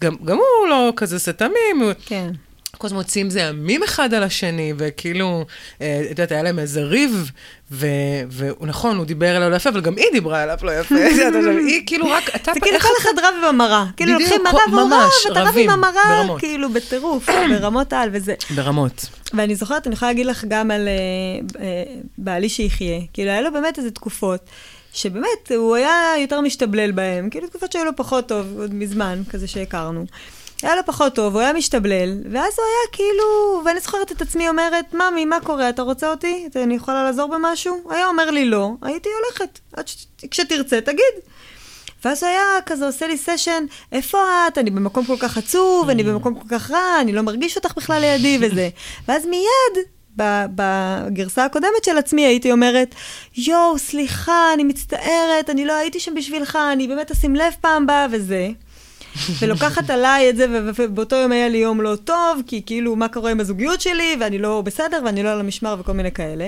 [0.00, 2.30] גם, גם הוא לא כזה תמים, כן.
[2.78, 5.44] כל הזמן מוצאים זעמים אחד על השני, וכאילו,
[5.80, 7.30] אה, את יודעת, היה להם איזה ריב,
[7.70, 10.94] ונכון, הוא דיבר אליו לא יפה, אבל גם היא דיברה אליו לא יפה.
[11.68, 12.52] היא כאילו רק, אתה...
[12.54, 13.84] זה כאילו כל אחד רב במראה.
[13.96, 16.38] כאילו בדיוק, לוקחים מראה והוא רב, אתה רב עם המראה.
[16.38, 18.34] כאילו בטירוף, ברמות על וזה.
[18.54, 19.06] ברמות.
[19.34, 21.82] ואני זוכרת, אני יכולה להגיד לך גם על אה, אה,
[22.18, 23.00] בעלי שיחיה.
[23.12, 24.40] כאילו, היה לו באמת איזה תקופות,
[24.92, 27.30] שבאמת, הוא היה יותר משתבלל בהם.
[27.30, 30.06] כאילו, תקופות שהיו לו פחות טוב, עוד מזמן, כזה שהכרנו.
[30.66, 34.48] היה לו פחות טוב, הוא היה משתבלל, ואז הוא היה כאילו, ואני זוכרת את עצמי
[34.48, 36.48] אומרת, ממי, מה קורה, אתה רוצה אותי?
[36.56, 37.90] אני יכולה לעזור במשהו?
[37.90, 40.06] היה אומר לי לא, הייתי הולכת, עד ש...
[40.30, 41.14] כשתרצה, תגיד.
[42.04, 44.58] ואז הוא היה כזה עושה לי סשן, איפה את?
[44.58, 48.00] אני במקום כל כך עצוב, אני במקום כל כך רע, אני לא מרגיש אותך בכלל
[48.00, 48.68] לידי וזה.
[49.08, 49.86] ואז מיד,
[50.54, 52.94] בגרסה הקודמת של עצמי הייתי אומרת,
[53.36, 58.06] יואו, סליחה, אני מצטערת, אני לא הייתי שם בשבילך, אני באמת אשים לב פעם הבאה
[58.10, 58.48] וזה.
[59.40, 63.30] ולוקחת עליי את זה, ובאותו יום היה לי יום לא טוב, כי כאילו, מה קורה
[63.30, 66.44] עם הזוגיות שלי, ואני לא בסדר, ואני לא על המשמר וכל מיני כאלה.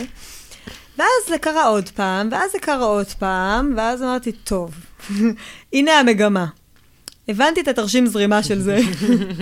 [0.99, 4.71] ואז זה קרה עוד פעם, ואז זה קרה עוד פעם, ואז אמרתי, טוב,
[5.73, 6.47] הנה המגמה.
[7.29, 8.79] הבנתי את התרשים זרימה של זה.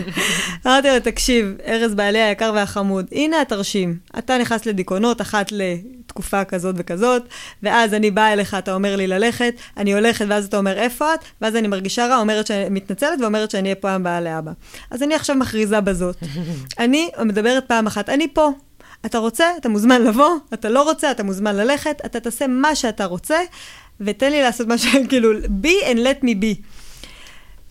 [0.66, 3.98] אמרתי לו, תקשיב, ארז בעלי היקר והחמוד, הנה התרשים.
[4.18, 5.52] אתה נכנס לדיכאונות אחת
[6.16, 7.22] לתקופה כזאת וכזאת,
[7.62, 11.20] ואז אני באה אליך, אתה אומר לי ללכת, אני הולכת, ואז אתה אומר, איפה את?
[11.40, 14.52] ואז אני מרגישה רע, אומרת שאני מתנצלת ואומרת שאני אהיה פעם הבאה לאבא.
[14.90, 16.16] אז אני עכשיו מכריזה בזאת.
[16.84, 18.50] אני מדברת פעם אחת, אני פה.
[19.06, 23.04] אתה רוצה, אתה מוזמן לבוא, אתה לא רוצה, אתה מוזמן ללכת, אתה תעשה מה שאתה
[23.04, 23.38] רוצה,
[24.00, 24.86] ותן לי לעשות מה ש...
[25.08, 26.62] כאילו, be and let me be.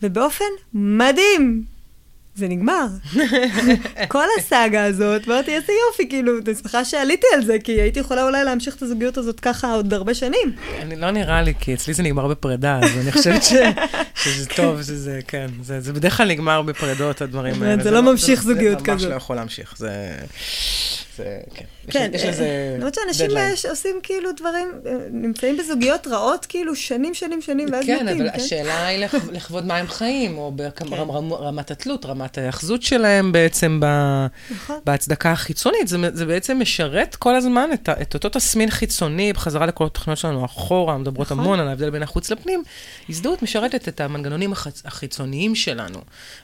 [0.02, 1.64] ובאופן מדהים,
[2.36, 2.86] זה נגמר.
[4.08, 8.24] כל הסאגה הזאת, ואמרתי, איזה יופי, כאילו, אני שמחה שעליתי על זה, כי הייתי יכולה
[8.24, 10.52] אולי להמשיך את הזוגיות הזאת ככה עוד הרבה שנים.
[10.82, 13.52] אני לא נראה לי, כי אצלי זה נגמר בפרידה, אז אני חושבת ש,
[14.24, 17.82] שזה טוב, שזה, כן, זה, זה בדרך כלל נגמר בפרידות, הדברים האלה.
[17.82, 19.10] זה לא ממשיך זוגיות זה ממש כזאת.
[19.10, 20.16] לא יכול להמשיך, זה,
[21.16, 21.64] זה, כן.
[21.90, 23.30] כן, יש לזה למרות שאנשים.
[23.52, 28.20] יש- עושים כאילו דברים, אה, נמצאים בזוגיות רעות כאילו שנים, שנים, שנים, ואז כן, מתים,
[28.20, 33.80] אבל השאלה היא לכ- לכבוד מה הם חיים, או ברמת התלות, רמת ההיאחזות שלהם בעצם
[34.50, 34.76] נכון.
[34.86, 35.88] בהצדקה החיצונית.
[35.88, 37.70] זה, בעצם משרת כל הזמן
[38.02, 41.38] את, אותו תסמין חיצוני, בחזרה לכל התוכניות שלנו אחורה, מדברות נכון.
[41.38, 42.62] המון על ההבדל בין החוץ לפנים.
[43.08, 44.52] הזדהות משרתת את המנגנונים
[44.84, 45.98] החיצוניים שלנו,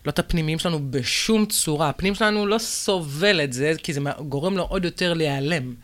[0.07, 1.89] לא את הפנימיים שלנו בשום צורה.
[1.89, 5.75] הפנים שלנו לא סובל את זה, כי זה גורם לו עוד יותר להיעלם.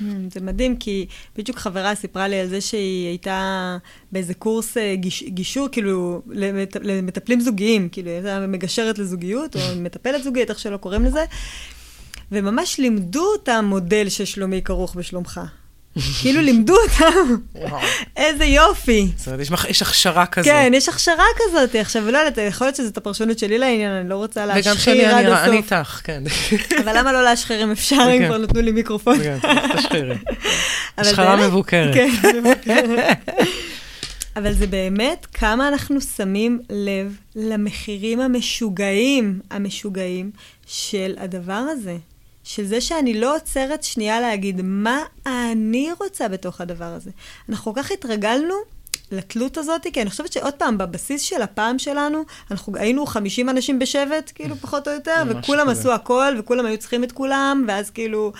[0.00, 3.76] Mm, זה מדהים, כי בדיוק חברה סיפרה לי על זה שהיא הייתה
[4.12, 9.60] באיזה קורס אה, גיש, גישור, כאילו, למט, למטפלים זוגיים, כאילו, היא הייתה מגשרת לזוגיות, או
[9.84, 11.24] מטפלת זוגית, איך שלא קוראים לזה,
[12.32, 15.40] וממש לימדו אותה מודל של שלומי כרוך בשלומך.
[16.22, 17.34] כאילו לימדו אותם.
[18.16, 19.08] איזה יופי.
[19.16, 20.44] זאת אומרת, יש, הכשרה כזו.
[20.44, 21.74] כן, יש הכשרה כזאת.
[21.74, 25.08] עכשיו, לא יודעת, יכול להיות שזאת הפרשנות שלי לעניין, אני לא רוצה וגם שלי, להשחיר
[25.08, 25.54] עד אני, אני הסוף.
[25.54, 26.22] איתך, כן.
[26.82, 28.26] אבל למה לא להשחיר אם אפשר, אם כן.
[28.26, 29.18] כבר נתנו לי מיקרופון?
[29.22, 29.38] כן,
[29.76, 30.14] תשחירי.
[30.98, 31.94] השחרה מבוקרת.
[31.94, 33.18] כן, מבוקרת.
[34.36, 40.30] אבל זה באמת כמה אנחנו שמים לב למחירים המשוגעים, המשוגעים,
[40.66, 41.96] של הדבר הזה.
[42.44, 47.10] של זה שאני לא עוצרת שנייה להגיד מה אני רוצה בתוך הדבר הזה.
[47.48, 48.54] אנחנו כל כך התרגלנו
[49.12, 53.78] לתלות הזאת, כי אני חושבת שעוד פעם, בבסיס של הפעם שלנו, אנחנו היינו 50 אנשים
[53.78, 55.80] בשבט, כאילו, פחות או יותר, וכולם כזה.
[55.80, 58.32] עשו הכל, וכולם היו צריכים את כולם, ואז כאילו,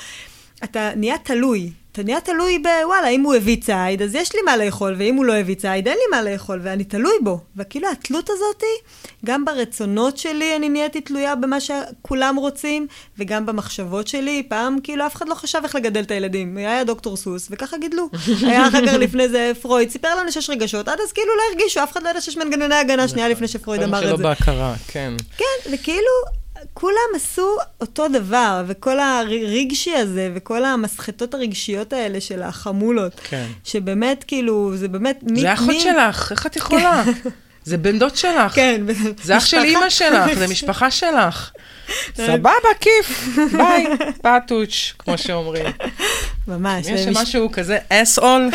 [0.64, 1.72] אתה נהיה תלוי.
[1.94, 5.24] אתה נהיה תלוי בוואלה, אם הוא הביא ציד, אז יש לי מה לאכול, ואם הוא
[5.24, 7.38] לא הביא ציד, אין לי מה לאכול, ואני תלוי בו.
[7.56, 8.62] וכאילו התלות הזאת,
[9.24, 12.86] גם ברצונות שלי אני נהייתי תלויה במה שכולם רוצים,
[13.18, 14.42] וגם במחשבות שלי.
[14.48, 16.56] פעם כאילו אף אחד לא חשב איך לגדל את הילדים.
[16.56, 18.08] היה דוקטור סוס, וככה גידלו.
[18.48, 21.82] היה אחר כך לפני זה פרויד, סיפר לנו שיש רגשות, עד אז כאילו לא הרגישו,
[21.82, 24.22] אף אחד לא ידע שיש מנגנוני הגנה שנייה לפני שפרויד אמר את זה.
[24.22, 25.12] בהכרה, כן.
[25.36, 26.43] כן, וכאילו,
[26.74, 27.48] כולם עשו
[27.80, 33.46] אותו דבר, וכל הרגשי הזה, וכל המסחטות הרגשיות האלה של החמולות, כן.
[33.64, 35.18] שבאמת, כאילו, זה באמת...
[35.22, 37.02] מי- זה אחות מי- שלך, איך את יכולה?
[37.64, 38.54] זה בן דוד שלך.
[38.54, 38.80] כן.
[39.22, 39.58] זה אח של.
[39.58, 41.50] אימא שלך, זה משפחה שלך.
[42.26, 42.50] סבבה,
[42.80, 43.86] כיף, ביי,
[44.22, 45.66] פטוץ', כמו שאומרים.
[46.48, 46.86] ממש.
[46.86, 48.48] יש משהו כזה אס-אול,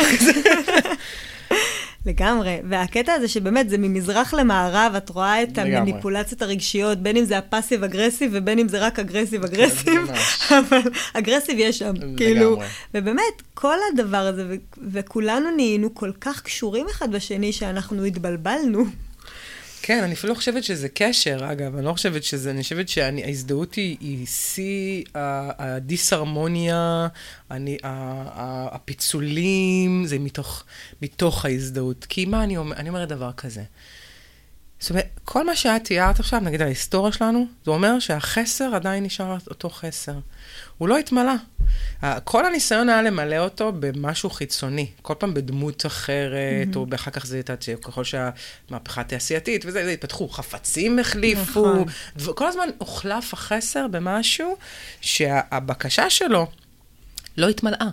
[2.06, 2.58] לגמרי.
[2.68, 5.76] והקטע הזה שבאמת זה ממזרח למערב, את רואה את לגמרי.
[5.76, 9.98] המניפולציות הרגשיות, בין אם זה ה passive aggressive ובין אם זה רק aggressive aggressive, כן,
[9.98, 10.38] ממש.
[10.68, 10.80] אבל
[11.14, 12.50] aggressive יש שם, כאילו.
[12.52, 12.66] לגמרי.
[12.94, 14.56] ובאמת, כל הדבר הזה,
[14.92, 18.84] וכולנו נהיינו כל כך קשורים אחד בשני, שאנחנו התבלבלנו.
[19.82, 23.74] כן, אני אפילו לא חושבת שזה קשר, אגב, אני לא חושבת שזה, אני חושבת שההזדהות
[23.74, 27.08] היא היא שיא הדיסהרמוניה,
[27.50, 27.78] אני-
[28.72, 30.64] הפיצולים, זה מתוך,
[31.02, 32.06] מתוך ההזדהות.
[32.08, 32.78] כי מה אני אומרת?
[32.78, 33.62] אני אומרת דבר כזה.
[34.80, 39.36] זאת אומרת, כל מה שאת תיארת עכשיו, נגיד ההיסטוריה שלנו, זה אומר שהחסר עדיין נשאר
[39.50, 40.18] אותו חסר.
[40.80, 41.32] הוא לא התמלא.
[42.24, 46.76] כל הניסיון היה למלא אותו במשהו חיצוני, כל פעם בדמות אחרת, mm-hmm.
[46.76, 51.82] או אחר כך זה הייתה, ככל שהמהפכה התעשייתית וזה, זה התפתחו, חפצים החליפו,
[52.16, 52.34] נכון.
[52.34, 54.56] כל הזמן הוחלף החסר במשהו
[55.00, 56.46] שהבקשה שלו
[57.36, 57.88] לא התמלאה.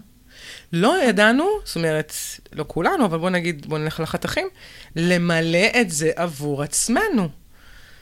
[0.74, 2.14] לא ידענו, זאת אומרת,
[2.54, 4.48] לא כולנו, אבל בוא נגיד, בוא נלך לחתכים,
[4.96, 7.30] למלא את זה עבור עצמנו.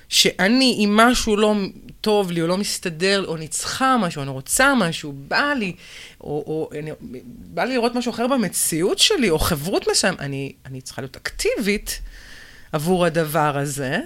[0.09, 1.55] שאני, אם משהו לא
[2.01, 5.75] טוב לי, או לא מסתדר, או ניצחה משהו, אני רוצה משהו, בא לי,
[6.21, 6.91] או, או אני,
[7.25, 12.01] בא לי לראות משהו אחר במציאות שלי, או חברות מסוים, אני, אני צריכה להיות אקטיבית
[12.71, 13.99] עבור הדבר הזה,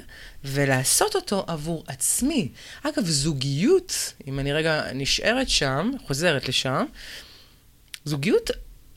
[0.43, 2.51] ולעשות אותו עבור עצמי.
[2.83, 6.85] אגב, זוגיות, אם אני רגע נשארת שם, חוזרת לשם,
[8.05, 8.49] זוגיות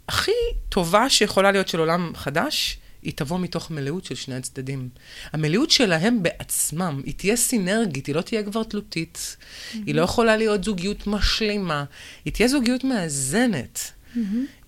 [0.09, 0.31] הכי
[0.69, 4.89] טובה שיכולה להיות של עולם חדש, היא תבוא מתוך מלאות של שני הצדדים.
[5.33, 9.37] המלאות שלהם בעצמם, היא תהיה סינרגית, היא לא תהיה כבר תלותית.
[9.87, 11.85] היא לא יכולה להיות זוגיות משלימה,
[12.25, 13.93] היא תהיה זוגיות מאזנת.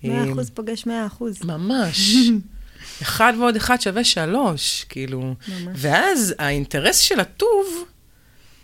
[0.03, 1.45] מאה אחוז פוגש מאה אחוז.
[1.45, 2.17] ממש.
[3.03, 5.21] אחד ועוד אחד שווה שלוש, כאילו.
[5.21, 5.77] ממש.
[5.77, 7.85] ואז האינטרס של הטוב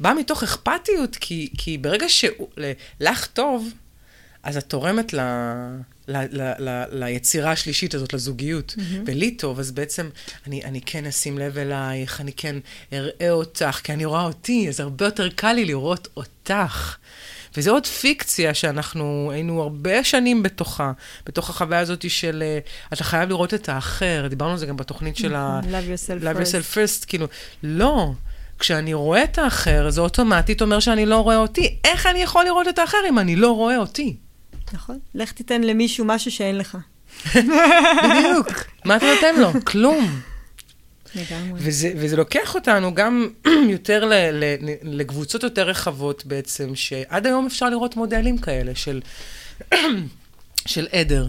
[0.00, 3.68] בא מתוך אכפתיות, כי, כי ברגע שלך טוב,
[4.42, 5.20] אז את תורמת ל,
[6.10, 8.74] ל, ל, ל, ליצירה השלישית הזאת, לזוגיות.
[8.76, 8.80] Mm-hmm.
[9.06, 10.08] ולי טוב, אז בעצם
[10.46, 12.56] אני, אני כן אשים לב אלייך, אני כן
[12.92, 16.96] אראה אותך, כי אני רואה אותי, אז הרבה יותר קל לי לראות אותך.
[17.56, 20.92] וזו עוד פיקציה שאנחנו היינו הרבה שנים בתוכה,
[21.26, 22.58] בתוך החוויה הזאת של אה,
[22.92, 25.60] אתה חייב לראות את האחר, דיברנו על זה גם בתוכנית של ה...
[25.62, 26.40] Love yourself Love first.
[26.40, 27.26] yourself first, כאילו,
[27.62, 28.12] לא.
[28.58, 31.76] כשאני רואה את האחר, זה אוטומטית אומר שאני לא רואה אותי.
[31.84, 34.16] איך אני יכול לראות את האחר אם אני לא רואה אותי?
[34.72, 34.98] נכון.
[35.14, 36.78] לך תיתן למישהו משהו שאין לך.
[37.34, 38.48] בדיוק.
[38.84, 39.52] מה אתה נותן לו?
[39.64, 40.20] כלום.
[41.14, 41.60] לגמרי.
[41.62, 43.28] וזה, וזה לוקח אותנו גם
[43.74, 49.00] יותר ל, ל, לקבוצות יותר רחבות בעצם, שעד היום אפשר לראות מודלים כאלה של...
[50.66, 51.26] של עדר,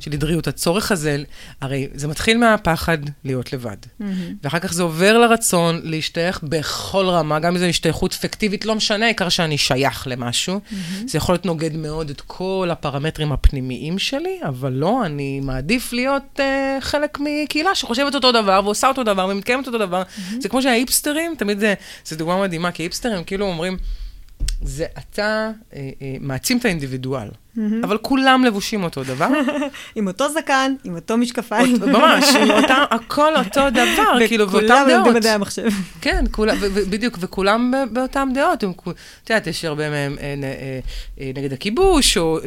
[0.00, 0.48] של עדריות.
[0.48, 1.22] הצורך הזה,
[1.60, 3.76] הרי זה מתחיל מהפחד להיות לבד.
[3.82, 4.04] Mm-hmm.
[4.42, 9.04] ואחר כך זה עובר לרצון להשתייך בכל רמה, גם אם זו השתייכות פיקטיבית, לא משנה,
[9.04, 10.60] העיקר שאני שייך למשהו.
[10.60, 10.74] Mm-hmm.
[11.06, 16.22] זה יכול להיות נוגד מאוד את כל הפרמטרים הפנימיים שלי, אבל לא, אני מעדיף להיות
[16.40, 16.42] uh,
[16.80, 20.02] חלק מקהילה שחושבת אותו דבר ועושה אותו דבר ומתקיימת אותו דבר.
[20.02, 20.40] Mm-hmm.
[20.40, 23.76] זה כמו שההיפסטרים, תמיד זה, זה דוגמה מדהימה, כי היפסטרים כאילו אומרים,
[24.62, 27.60] זה אתה אה, אה, מעצים את האינדיבידואל, mm-hmm.
[27.84, 29.28] אבל כולם לבושים אותו דבר.
[29.94, 31.82] עם אותו זקן, עם אותו משקפיים.
[31.82, 34.80] אות, ממש, עם אותה, הכל אותו דבר, כאילו, באותן דעות.
[34.80, 35.68] וכולם לומדים מדעי המחשב.
[36.00, 36.24] כן,
[36.90, 38.64] בדיוק, וכולם באותן דעות.
[38.64, 40.80] את יודעת, יש הרבה מהם אה, אה,
[41.20, 42.38] אה, נגד הכיבוש, או...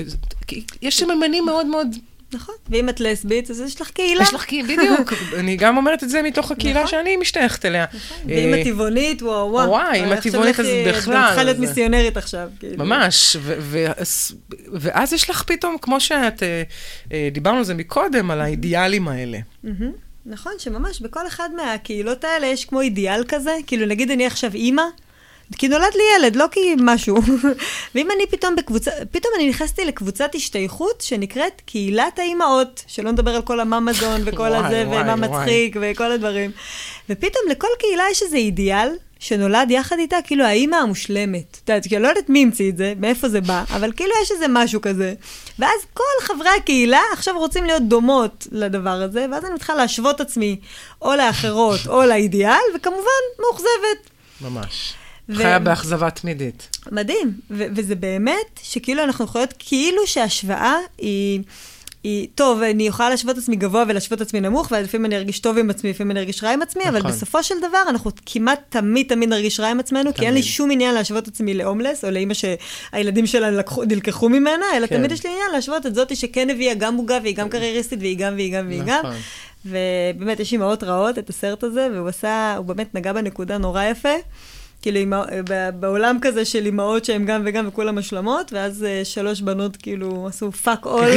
[0.82, 1.88] יש סממנים מאוד מאוד...
[2.36, 4.24] נכון, ואם את לסבית, אז יש לך קהילה.
[4.24, 5.14] יש לך קהילה, בדיוק.
[5.40, 6.92] אני גם אומרת את זה מתוך הקהילה נכון.
[6.92, 7.86] שאני משתייכת אליה.
[7.94, 9.70] נכון, ואם את טבעונית, וואו, וואו.
[9.70, 11.16] וואי, אם את טבעונית, אז בכלל.
[11.16, 12.50] את צריכה להיות מיסיונרית עכשיו.
[12.60, 12.86] כאילו.
[12.86, 13.38] ממש,
[14.72, 16.64] ואז יש לך פתאום, כמו שאת, אה,
[17.12, 19.38] אה, דיברנו על זה מקודם, על האידיאלים האלה.
[20.26, 23.52] נכון, שממש בכל אחד מהקהילות האלה יש כמו אידיאל כזה.
[23.68, 24.84] כאילו, נגיד אני עכשיו אימא,
[25.58, 27.18] כי נולד לי ילד, לא כי משהו.
[27.96, 33.42] ואם אני פתאום בקבוצה, פתאום אני נכנסתי לקבוצת השתייכות שנקראת קהילת האימהות, שלא נדבר על
[33.42, 36.52] כל הממזון וכל הזה, ומה מצחיק וכל הדברים.
[37.10, 41.58] ופתאום לכל קהילה יש איזה אידיאל שנולד יחד איתה, כאילו האימא המושלמת.
[41.64, 44.12] את יודעת, כי אני לא יודעת מי המציא את זה, מאיפה זה בא, אבל כאילו
[44.24, 45.14] יש איזה משהו כזה.
[45.60, 50.60] ואז כל חברי הקהילה עכשיו רוצים להיות דומות לדבר הזה, ואז אני מתחילה להשוות עצמי
[51.02, 54.10] או לאחרות או לאידיאל, וכמובן, מאוכזבת.
[54.42, 54.94] ממש.
[55.30, 55.36] ו...
[55.36, 56.78] חיה באכזבה תמידית.
[56.92, 61.42] מדהים, ו- וזה באמת שכאילו אנחנו יכולות, כאילו שהשוואה היא...
[62.04, 65.40] היא, טוב, אני יכולה להשוות את עצמי גבוה ולהשוות את עצמי נמוך, ולפעמים אני ארגיש
[65.40, 66.96] טוב עם עצמי, לפעמים אני ארגיש רע עם עצמי, נכון.
[66.96, 70.16] אבל בסופו של דבר אנחנו כמעט תמיד תמיד נרגיש רע עם עצמנו, תמיד.
[70.16, 74.30] כי אין לי שום עניין להשוות את עצמי להומלס, או לאימא שהילדים שלה לקחו, נלקחו
[74.30, 74.98] ממנה, אלא כן.
[74.98, 78.18] תמיד יש לי עניין להשוות את זאתי שכן הביאה גם עוגה, והיא גם קרייריסטית, והיא
[78.18, 79.12] גם, והיא גם, והיא נכון.
[79.12, 79.12] גם.
[80.16, 84.14] ובאמת, יש אימהות רעות, את הסרט הזה, והוא עשה, הוא באמת נגע בנקודה נורא יפה.
[84.86, 85.22] כאילו, אימא,
[85.80, 90.52] בעולם כזה של אימהות שהן גם וגם וכולן מושלמות, ואז אה, שלוש בנות כאילו עשו
[90.52, 91.10] fuck all,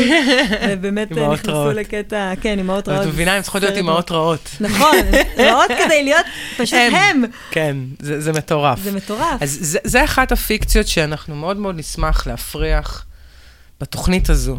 [0.68, 3.02] ובאמת אה, נכנסו לקטע, כן, אימהות רעות.
[3.02, 4.50] את מבינה, הן צריכות להיות אימהות רעות.
[4.60, 4.96] נכון,
[5.46, 6.26] רעות כדי להיות
[6.56, 7.24] פשוט הם.
[7.50, 8.80] כן, זה מטורף.
[8.82, 9.42] זה מטורף.
[9.42, 13.06] אז זה אחת הפיקציות שאנחנו מאוד מאוד נשמח להפריך
[13.80, 14.58] בתוכנית הזו,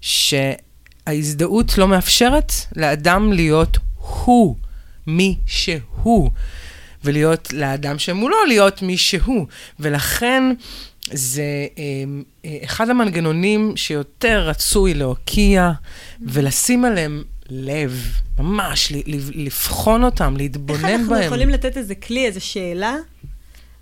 [0.00, 3.78] שההזדהות לא מאפשרת לאדם להיות
[4.24, 4.56] הוא,
[5.06, 6.30] מי שהוא.
[7.04, 9.46] ולהיות לאדם שמולו, להיות מי שהוא.
[9.80, 10.42] ולכן
[11.12, 11.42] זה
[11.78, 11.84] אה,
[12.44, 15.70] אה, אחד המנגנונים שיותר רצוי להוקיע
[16.22, 18.04] ולשים עליהם לב,
[18.38, 18.92] ממש,
[19.34, 20.90] לבחון אותם, להתבונן בהם.
[20.90, 22.96] איך אנחנו יכולים לתת איזה כלי, איזה שאלה,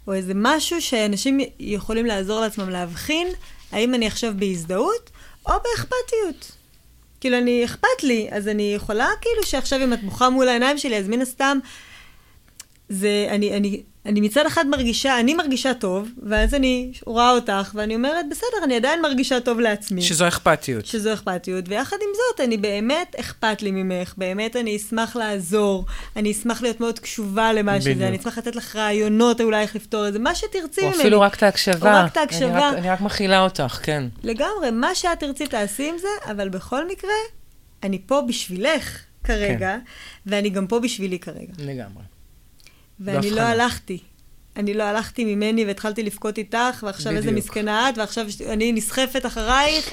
[0.06, 3.28] או איזה משהו שאנשים יכולים לעזור לעצמם להבחין,
[3.72, 5.10] האם אני עכשיו בהזדהות
[5.46, 6.52] או באכפתיות?
[7.20, 10.96] כאילו, אני, אכפת לי, אז אני יכולה, כאילו, שעכשיו אם את בוכה מול העיניים שלי,
[10.98, 11.58] אז מן הסתם
[12.88, 17.94] זה, אני, אני, אני מצד אחד מרגישה, אני מרגישה טוב, ואז אני רואה אותך, ואני
[17.94, 20.02] אומרת, בסדר, אני עדיין מרגישה טוב לעצמי.
[20.02, 20.86] שזו אכפתיות.
[20.86, 25.84] שזו אכפתיות, ויחד עם זאת, אני באמת אכפת לי ממך, באמת אני אשמח לעזור,
[26.16, 30.08] אני אשמח להיות מאוד קשובה למה שזה, אני אשמח לתת לך רעיונות אולי איך לפתור
[30.08, 30.94] את זה, מה שתרצי ממני.
[30.94, 32.00] או אפילו רק את ההקשבה.
[32.00, 32.68] או רק את ההקשבה.
[32.68, 34.04] אני רק, רק מכילה אותך, כן.
[34.22, 37.10] לגמרי, מה שאת תרצי תעשי עם זה, אבל בכל מקרה,
[37.82, 39.80] אני פה בשבילך כרגע, כן.
[40.26, 41.52] ואני גם פה בשבילי כרגע.
[41.58, 42.02] לגמרי.
[43.00, 43.98] ואני לא הלכתי.
[44.56, 47.26] אני לא הלכתי ממני והתחלתי לבכות איתך, ועכשיו בדיוק.
[47.26, 49.90] איזה מסכנה את, ועכשיו אני נסחפת אחרייך,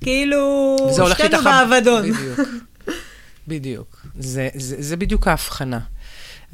[0.00, 0.76] כאילו,
[1.14, 2.12] שתינו באבדון.
[2.12, 2.40] בדיוק,
[3.48, 4.06] בדיוק.
[4.18, 5.78] זה, זה, זה בדיוק ההבחנה.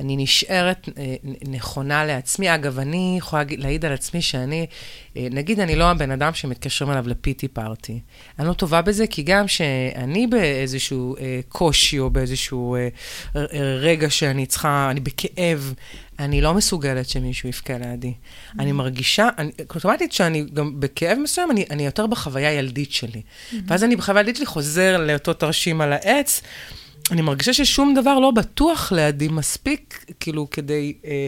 [0.00, 1.14] אני נשארת אה,
[1.48, 2.54] נכונה לעצמי.
[2.54, 4.66] אגב, אני יכולה להעיד על עצמי שאני,
[5.16, 8.00] אה, נגיד, אני לא הבן אדם שמתקשרים אליו לפיטי פארטי.
[8.38, 12.76] אני לא טובה בזה, כי גם שאני באיזשהו אה, קושי או באיזשהו
[13.80, 15.74] רגע שאני צריכה, אני בכאב,
[16.18, 18.12] אני לא מסוגלת שמישהו יבכה לידי.
[18.12, 18.54] Mm-hmm.
[18.58, 19.28] אני מרגישה,
[19.74, 23.22] אוטומטית שאני גם בכאב מסוים, אני, אני יותר בחוויה הילדית שלי.
[23.22, 23.56] Mm-hmm.
[23.66, 26.42] ואז אני בחוויה הילדית שלי חוזר לאותו תרשים על העץ.
[27.10, 31.26] אני מרגישה ששום דבר לא בטוח לידי מספיק, כאילו, כדי אה,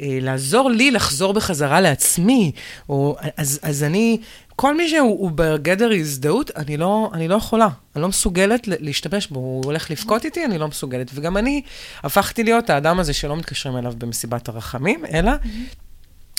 [0.00, 2.52] אה, לעזור לי לחזור בחזרה לעצמי.
[2.88, 4.18] או, אז, אז אני,
[4.56, 7.68] כל מי שהוא בגדר הזדהות, אני לא, אני לא יכולה.
[7.94, 9.40] אני לא מסוגלת להשתמש בו.
[9.40, 11.10] הוא הולך לבכות איתי, אני לא מסוגלת.
[11.14, 11.62] וגם אני
[12.02, 15.32] הפכתי להיות האדם הזה שלא מתקשרים אליו במסיבת הרחמים, אלא...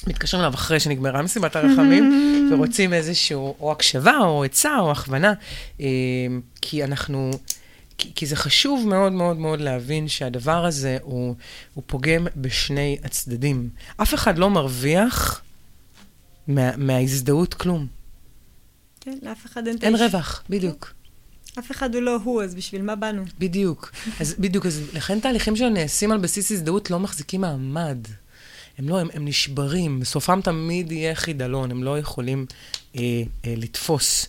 [0.08, 2.12] מתקשרים אליו אחרי שנגמרה מסיבת הרחמים,
[2.52, 5.34] ורוצים איזשהו, או הקשבה, או עצה, או הכוונה,
[5.82, 5.86] אה,
[6.62, 7.32] כי אנחנו...
[7.98, 11.36] כי, כי זה חשוב מאוד מאוד מאוד להבין שהדבר הזה הוא,
[11.74, 13.70] הוא פוגם בשני הצדדים.
[13.98, 15.42] אף אחד לא מרוויח
[16.48, 17.88] מה, מההזדהות כלום.
[19.02, 19.78] כן, לאף אחד אין...
[19.82, 20.94] אין רווח, בדיוק.
[21.60, 23.24] אף אחד הוא לא הוא, אז בשביל מה באנו?
[23.40, 23.92] בדיוק.
[24.20, 27.98] אז בדיוק, אז לכן תהליכים שנעשים על בסיס הזדהות לא מחזיקים מעמד.
[28.78, 32.46] הם לא, הם, הם נשברים, בסופם תמיד יהיה חידלון, הם לא יכולים
[32.96, 33.02] אה,
[33.46, 34.28] אה, לתפוס.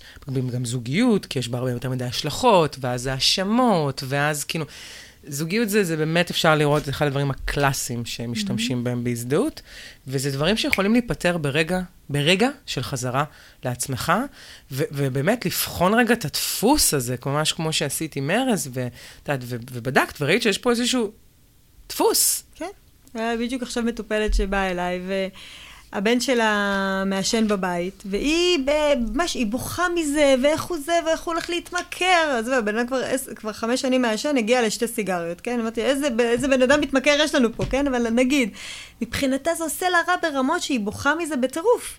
[0.53, 4.64] גם זוגיות, כי יש בה הרבה יותר מדי השלכות, ואז האשמות, ואז כאילו...
[5.28, 8.84] זוגיות זה, זה באמת אפשר לראות, זה אחד הדברים הקלאסיים שהם משתמשים mm-hmm.
[8.84, 9.62] בהם בהזדהות,
[10.07, 13.24] וזה דברים שיכולים להיפתר ברגע, ברגע של חזרה
[13.64, 14.12] לעצמך,
[14.70, 18.70] ו- ובאמת לבחון רגע את הדפוס הזה, ממש כמו שעשיתי עם ארז,
[19.49, 21.12] ובדקת וראית שיש פה איזשהו
[21.88, 22.43] דפוס.
[23.15, 25.01] היה בדיוק עכשיו מטופלת שבאה אליי,
[25.93, 28.59] והבן שלה מעשן בבית, והיא
[29.15, 32.37] ממש, היא בוכה מזה, ואיך הוא זה, ואיך הוא הולך להתמכר.
[32.39, 33.03] אז זהו, הבן אדם כבר,
[33.37, 35.61] כבר חמש שנים מעשן, הגיע לשתי סיגריות, כן?
[35.61, 37.87] אמרתי, איזה, איזה בן אדם מתמכר יש לנו פה, כן?
[37.87, 38.51] אבל נגיד,
[39.03, 41.99] מבחינתה זה עושה לה רע ברמות שהיא בוכה מזה בטירוף.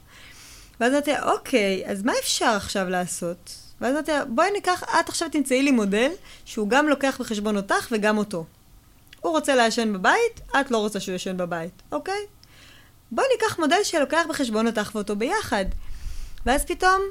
[0.79, 3.55] ואז אמרתי אוקיי, אז מה אפשר עכשיו לעשות?
[3.81, 6.11] ואז אמרתי בואי ניקח, את עכשיו תמצאי לי מודל
[6.45, 8.45] שהוא גם לוקח בחשבון אותך וגם אותו.
[9.25, 12.19] הוא רוצה לעשן בבית, את לא רוצה שהוא ישן בבית, אוקיי?
[13.11, 15.65] בואי ניקח מודל שלוקח בחשבון אותך ואותו ביחד.
[16.45, 17.01] ואז פתאום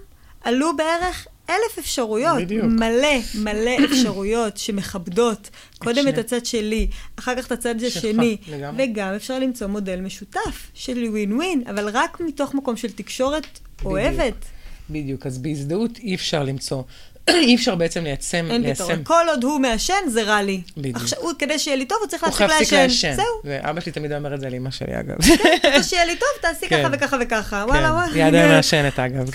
[0.41, 2.39] עלו בערך אלף אפשרויות.
[2.39, 2.65] בדיוק.
[2.65, 6.89] מלא, מלא אפשרויות שמכבדות קודם את הצד שלי,
[7.19, 8.37] אחר כך את הצד השני.
[8.49, 8.85] לגמרי.
[8.85, 13.47] וגם אפשר למצוא מודל משותף של ווין ווין, אבל רק מתוך מקום של תקשורת
[13.77, 13.93] בדיוק.
[13.93, 14.45] אוהבת.
[14.91, 16.83] בדיוק, אז בהזדהות אי אפשר למצוא
[17.29, 18.51] אי אפשר בעצם ליישם...
[18.51, 19.05] אין פתרון.
[19.05, 20.61] כל עוד הוא מעשן, זה רע לי.
[20.77, 20.97] בדיוק.
[20.97, 22.53] עכשיו, הוא, כדי שיהיה לי טוב, הוא צריך להפסיק לעשן.
[22.53, 23.17] הוא חייב להפסיק לעשן.
[23.17, 23.27] זהו.
[23.45, 25.23] ואבא שלי תמיד אומר את זה לאמא שלי, אגב.
[25.23, 26.89] כן, כדי שיהיה לי טוב, תעשי ככה כן.
[26.93, 27.65] וככה וככה.
[27.69, 28.13] וואלה, וואלה.
[28.15, 29.31] היא עדיין מעשנת, אגב.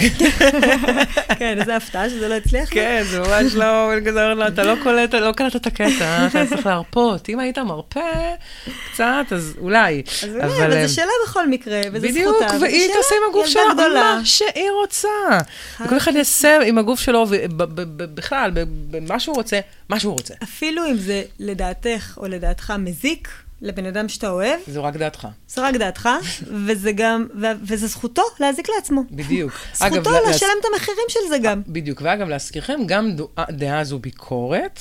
[1.40, 2.70] כן, איזה הפתעה שזה לא הצליח.
[2.72, 3.98] כן, זה ממש לא...
[4.48, 7.30] אתה לא קולט, לא קלטת את הקטע, אתה צריך להרפות.
[7.30, 8.00] אם היית מרפה
[8.94, 10.04] קצת, אז אולי.
[10.24, 12.46] אז אולי, אבל זה שאלה בכל מקרה, וזה זכותה.
[12.46, 13.62] בדיוק, והיא תעשה עם הגוף שלה
[13.94, 15.08] מה שהיא רוצה.
[15.86, 17.26] וכל אחד יעשה עם הגוף שלו,
[17.88, 18.52] בכלל,
[18.90, 19.60] במה שהוא רוצה,
[19.90, 20.34] מה שהוא רוצה.
[20.44, 23.30] אפילו אם זה לדעתך או לדעתך מזיק
[23.62, 24.60] לבן אדם שאתה אוהב.
[24.68, 25.28] זו רק דעתך.
[25.48, 26.10] זו רק דעתך,
[26.66, 27.28] וזה גם,
[27.64, 29.04] וזה זכותו להזיק לעצמו.
[29.12, 29.52] בדיוק.
[29.74, 30.42] זכותו אגב, לשלם להס...
[30.42, 31.62] את המחירים של זה גם.
[31.68, 33.16] בדיוק, ואגב, להזכירכם, גם
[33.50, 34.80] דעה זו ביקורת.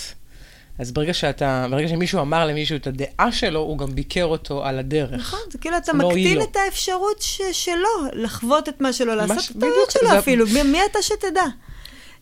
[0.78, 4.78] אז ברגע שאתה, ברגע שמישהו אמר למישהו את הדעה שלו, הוא גם ביקר אותו על
[4.78, 5.12] הדרך.
[5.12, 9.50] נכון, זה כאילו אתה לא מקטין את האפשרות ש- שלו לחוות את מה שלו, לעשות
[9.50, 10.18] את הטעויות שלו זה...
[10.18, 10.46] אפילו.
[10.46, 11.44] מי, מי אתה שתדע?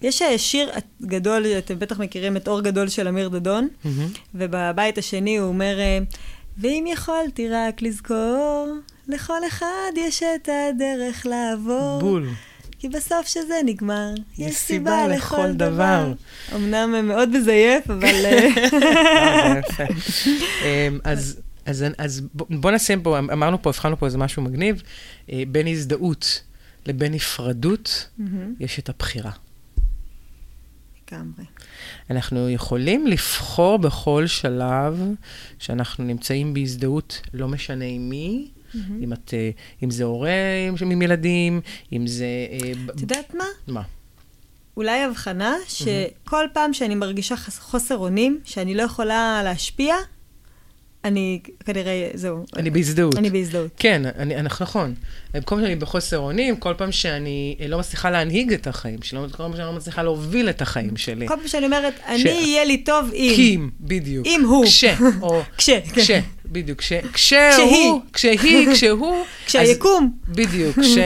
[0.03, 0.71] יש אה, שיר
[1.03, 3.89] גדול, אתם בטח מכירים את אור גדול של אמיר דדון, mm-hmm.
[4.35, 5.99] ובבית השני הוא אומר, אה,
[6.59, 8.69] ואם יכולתי רק לזכור,
[9.09, 12.01] לכל אחד יש את הדרך לעבור.
[12.01, 12.29] בול.
[12.79, 16.13] כי בסוף שזה נגמר, יש, יש סיבה לכל דבר.
[16.55, 18.25] אמנם מאוד מזייף, אבל...
[18.25, 19.85] אה, זה יפה.
[20.65, 21.41] אמ, אז...
[21.67, 24.83] אז, אז בוא נשים פה, אמרנו פה, הבחנו פה איזה משהו מגניב,
[25.49, 26.43] בין הזדהות
[26.87, 28.23] לבין נפרדות, mm-hmm.
[28.61, 29.31] יש את הבחירה.
[31.13, 31.45] לגמרי.
[32.11, 35.01] אנחנו יכולים לבחור בכל שלב
[35.59, 38.77] שאנחנו נמצאים בהזדהות, לא משנה עם מי, mm-hmm.
[39.01, 39.51] אם, את, אה,
[39.83, 40.31] אם זה הורה
[40.81, 41.61] עם ילדים,
[41.93, 42.25] אם זה...
[42.51, 43.45] אה, את יודעת מה?
[43.67, 43.83] מה?
[44.77, 46.55] אולי הבחנה שכל mm-hmm.
[46.55, 49.95] פעם שאני מרגישה חוסר אונים, שאני לא יכולה להשפיע,
[51.07, 52.45] אני כנראה, זהו.
[52.57, 53.17] אני בהזדהות.
[53.17, 53.71] אני בהזדהות.
[53.77, 54.95] כן, אני, אני, נכון.
[55.47, 59.53] פעם שאני בחוסר אונים, כל פעם שאני לא מצליחה להנהיג את החיים שלי, כל פעם
[59.57, 61.29] שאני לא מצליחה להוביל את החיים שלי.
[61.29, 63.33] כל פעם שאני אומרת, אני אהיה לי טוב אם.
[63.37, 64.27] כי, בדיוק.
[64.27, 64.67] אם הוא.
[64.67, 64.85] כש,
[65.21, 65.43] או...
[65.59, 66.11] כש, כש.
[66.53, 69.25] בדיוק, כש, כשהוא, כשהיא, כשהוא...
[69.47, 70.13] כשהיקום.
[70.29, 70.99] בדיוק, כש,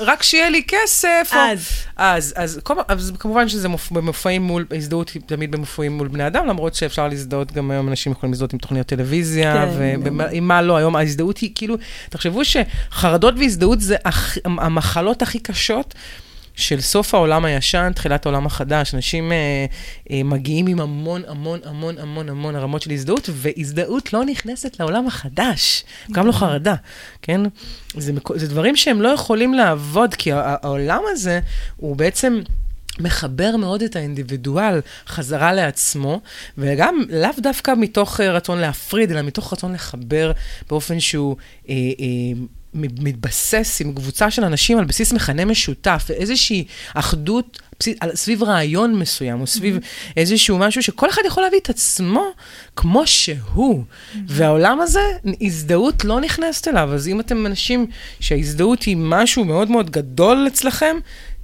[0.00, 1.30] רק שיהיה לי כסף.
[1.32, 1.68] אז.
[1.98, 6.08] או, אז, אז, כל, אז כמובן שזה מופ, במופעים מול, הזדהות היא תמיד במופעים מול
[6.08, 10.48] בני אדם, למרות שאפשר להזדהות, גם היום אנשים יכולים להזדהות עם תוכניות טלוויזיה, כן, ועם
[10.48, 11.76] מה לא, היום ההזדהות היא כאילו,
[12.10, 13.96] תחשבו שחרדות והזדהות זה
[14.44, 15.94] המחלות הכי קשות.
[16.58, 18.94] של סוף העולם הישן, תחילת העולם החדש.
[18.94, 19.66] אנשים אה,
[20.10, 25.06] אה, מגיעים עם המון, המון, המון, המון, המון הרמות של הזדהות, והזדהות לא נכנסת לעולם
[25.06, 26.74] החדש, גם לא חרדה,
[27.22, 27.40] כן?
[27.94, 31.40] זה, זה דברים שהם לא יכולים לעבוד, כי העולם הזה
[31.76, 32.40] הוא בעצם...
[33.00, 36.20] מחבר מאוד את האינדיבידואל חזרה לעצמו,
[36.58, 40.32] וגם לאו דווקא מתוך רצון להפריד, אלא מתוך רצון לחבר
[40.68, 41.36] באופן שהוא
[41.68, 42.40] אה, אה,
[42.78, 46.64] מתבסס עם קבוצה של אנשים על בסיס מכנה משותף, ואיזושהי
[46.94, 47.62] אחדות
[48.14, 50.12] סביב רעיון מסוים, או סביב mm-hmm.
[50.16, 52.24] איזשהו משהו שכל אחד יכול להביא את עצמו
[52.76, 53.84] כמו שהוא.
[53.84, 54.16] Mm-hmm.
[54.26, 55.00] והעולם הזה,
[55.40, 56.94] הזדהות לא נכנסת אליו.
[56.94, 57.86] אז אם אתם אנשים
[58.20, 60.96] שההזדהות היא משהו מאוד מאוד גדול אצלכם,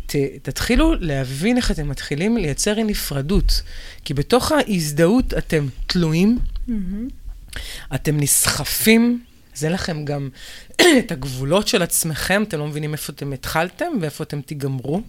[0.07, 3.63] ת, תתחילו להבין איך אתם מתחילים לייצר נפרדות.
[4.05, 7.55] כי בתוך ההזדהות אתם תלויים, Mm-hmm.
[7.95, 9.23] אתם נסחפים,
[9.57, 10.29] אז אין לכם גם
[10.99, 15.03] את הגבולות של עצמכם, אתם לא מבינים איפה אתם התחלתם ואיפה אתם תיגמרו.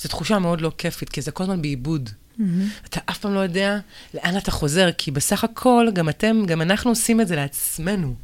[0.00, 2.10] זו תחושה מאוד לא כיפית, כי זה כל הזמן בעיבוד.
[2.40, 2.88] Mm-hmm.
[2.88, 3.78] אתה אף פעם לא יודע
[4.14, 8.14] לאן אתה חוזר, כי בסך הכל, גם אתם, גם אנחנו עושים את זה לעצמנו.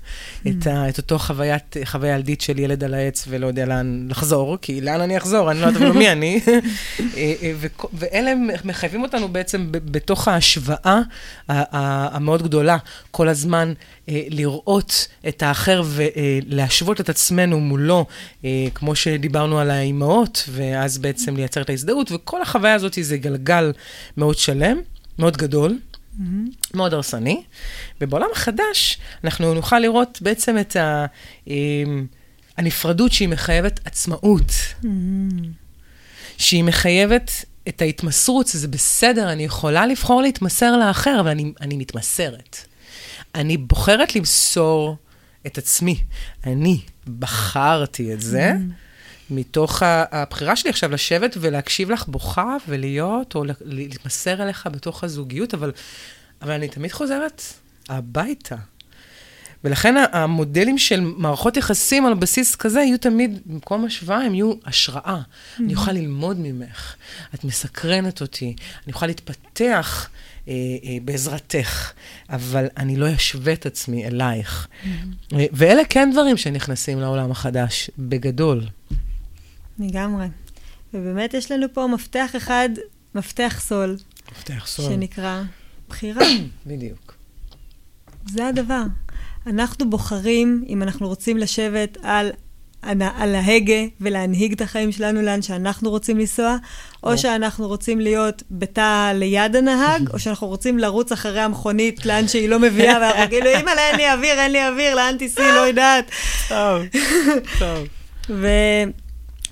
[0.48, 4.58] את, ה, את אותו חוויית, חוויה ילדית של ילד על העץ ולא יודע לאן לחזור,
[4.62, 5.50] כי לאן אני אחזור?
[5.50, 6.40] אני לא יודעת אפילו מי אני.
[6.46, 7.52] אה, אה,
[7.92, 8.32] ואלה
[8.64, 11.00] מחייבים אותנו בעצם בתוך ההשוואה
[11.48, 12.76] המאוד גדולה,
[13.10, 13.72] כל הזמן
[14.08, 18.06] לראות את האחר ולהשוות את עצמנו מולו,
[18.44, 23.72] אה, כמו שדיברנו על האימהות, ואז בעצם לייצר את ההזדהות, וכל החוויה הזאת זה גלגל
[24.16, 24.78] מאוד שלם,
[25.18, 25.78] מאוד גדול.
[26.74, 27.42] מאוד הרסני,
[28.00, 31.06] ובעולם החדש אנחנו נוכל לראות בעצם את ה,
[31.46, 32.06] אמ,
[32.56, 34.50] הנפרדות שהיא מחייבת עצמאות,
[34.82, 34.86] Mm-hmm.
[36.38, 42.66] שהיא מחייבת את ההתמסרות, זה בסדר, אני יכולה לבחור להתמסר לאחר, אבל אני, אני מתמסרת.
[43.34, 44.96] אני בוחרת למסור
[45.46, 46.02] את עצמי.
[46.44, 46.80] אני
[47.18, 48.52] בחרתי את זה.
[49.30, 55.54] מתוך ה- הבחירה שלי עכשיו לשבת ולהקשיב לך בוכה ולהיות, או להתמסר אליך בתוך הזוגיות,
[55.54, 55.72] אבל,
[56.42, 57.42] אבל אני תמיד חוזרת
[57.88, 58.56] הביתה.
[59.64, 65.20] ולכן המודלים של מערכות יחסים על בסיס כזה יהיו תמיד, במקום השוואה, הם יהיו השראה.
[65.60, 66.94] אני אוכל ללמוד ממך,
[67.34, 70.08] את מסקרנת אותי, אני אוכל להתפתח
[70.48, 70.52] אה,
[70.84, 71.92] אה, בעזרתך,
[72.30, 74.68] אבל אני לא אשווה את עצמי אלייך.
[75.32, 78.62] אה, ואלה כן דברים שנכנסים לעולם החדש, בגדול.
[79.78, 80.26] לגמרי.
[80.94, 82.68] ובאמת יש לנו פה מפתח אחד,
[83.14, 83.96] מפתח סול,
[84.32, 84.86] מפתח סול.
[84.92, 85.42] שנקרא
[85.88, 86.22] בחירה.
[86.66, 87.16] בדיוק.
[88.26, 88.82] זה הדבר.
[89.46, 92.30] אנחנו בוחרים אם אנחנו רוצים לשבת על,
[93.16, 96.56] על ההגה ולהנהיג את החיים שלנו לאן שאנחנו רוצים לנסוע,
[97.02, 97.18] או.
[97.18, 102.58] שאנחנו רוצים להיות בתא ליד הנהג, או שאנחנו רוצים לרוץ אחרי המכונית לאן שהיא לא
[102.58, 106.10] מביאה, ואנחנו כאילו, אימא'לה, אין לי אוויר, אין לי אוויר, לאן תיסעי, לא יודעת.
[106.48, 106.82] טוב,
[107.58, 107.86] טוב.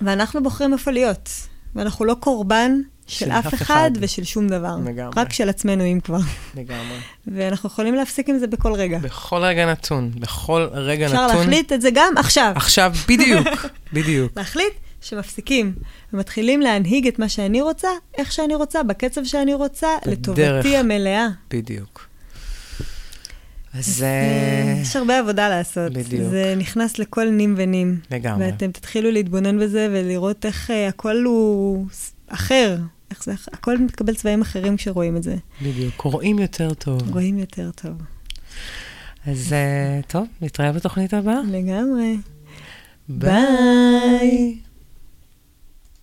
[0.01, 1.29] ואנחנו בוחרים איפה להיות.
[1.75, 2.71] ואנחנו לא קורבן
[3.07, 3.91] של, של אף אחד אחד.
[3.99, 4.75] ושל שום דבר.
[4.85, 5.13] לגמרי.
[5.15, 6.19] רק של עצמנו, אם כבר.
[6.55, 6.97] לגמרי.
[7.27, 8.97] ואנחנו יכולים להפסיק עם זה בכל רגע.
[8.97, 11.37] בכל רגע נתון, בכל רגע אפשר נתון.
[11.37, 12.53] להחליט את זה גם עכשיו.
[12.55, 13.47] עכשיו, בדיוק,
[13.93, 14.31] בדיוק.
[14.37, 15.73] להחליט שמפסיקים
[16.13, 20.19] ומתחילים להנהיג את מה שאני רוצה, איך שאני רוצה, בקצב שאני רוצה, בדרך.
[20.19, 21.27] לטובתי המלאה.
[21.51, 22.07] בדיוק.
[23.79, 25.93] אז אה, אה, יש הרבה עבודה לעשות.
[25.93, 26.29] בדיוק.
[26.29, 27.99] זה נכנס לכל נים ונים.
[28.11, 28.45] לגמרי.
[28.45, 31.85] ואתם תתחילו להתבונן בזה ולראות איך אה, הכל הוא
[32.27, 32.77] אחר.
[33.11, 35.35] איך זה, הכל מתקבל צבעים אחרים כשרואים את זה.
[35.61, 36.01] בדיוק.
[36.01, 37.11] רואים יותר טוב.
[37.11, 37.93] רואים יותר טוב.
[39.27, 41.39] אז אה, טוב, נתראה בתוכנית הבאה.
[41.47, 42.17] לגמרי.
[43.09, 44.57] ביי.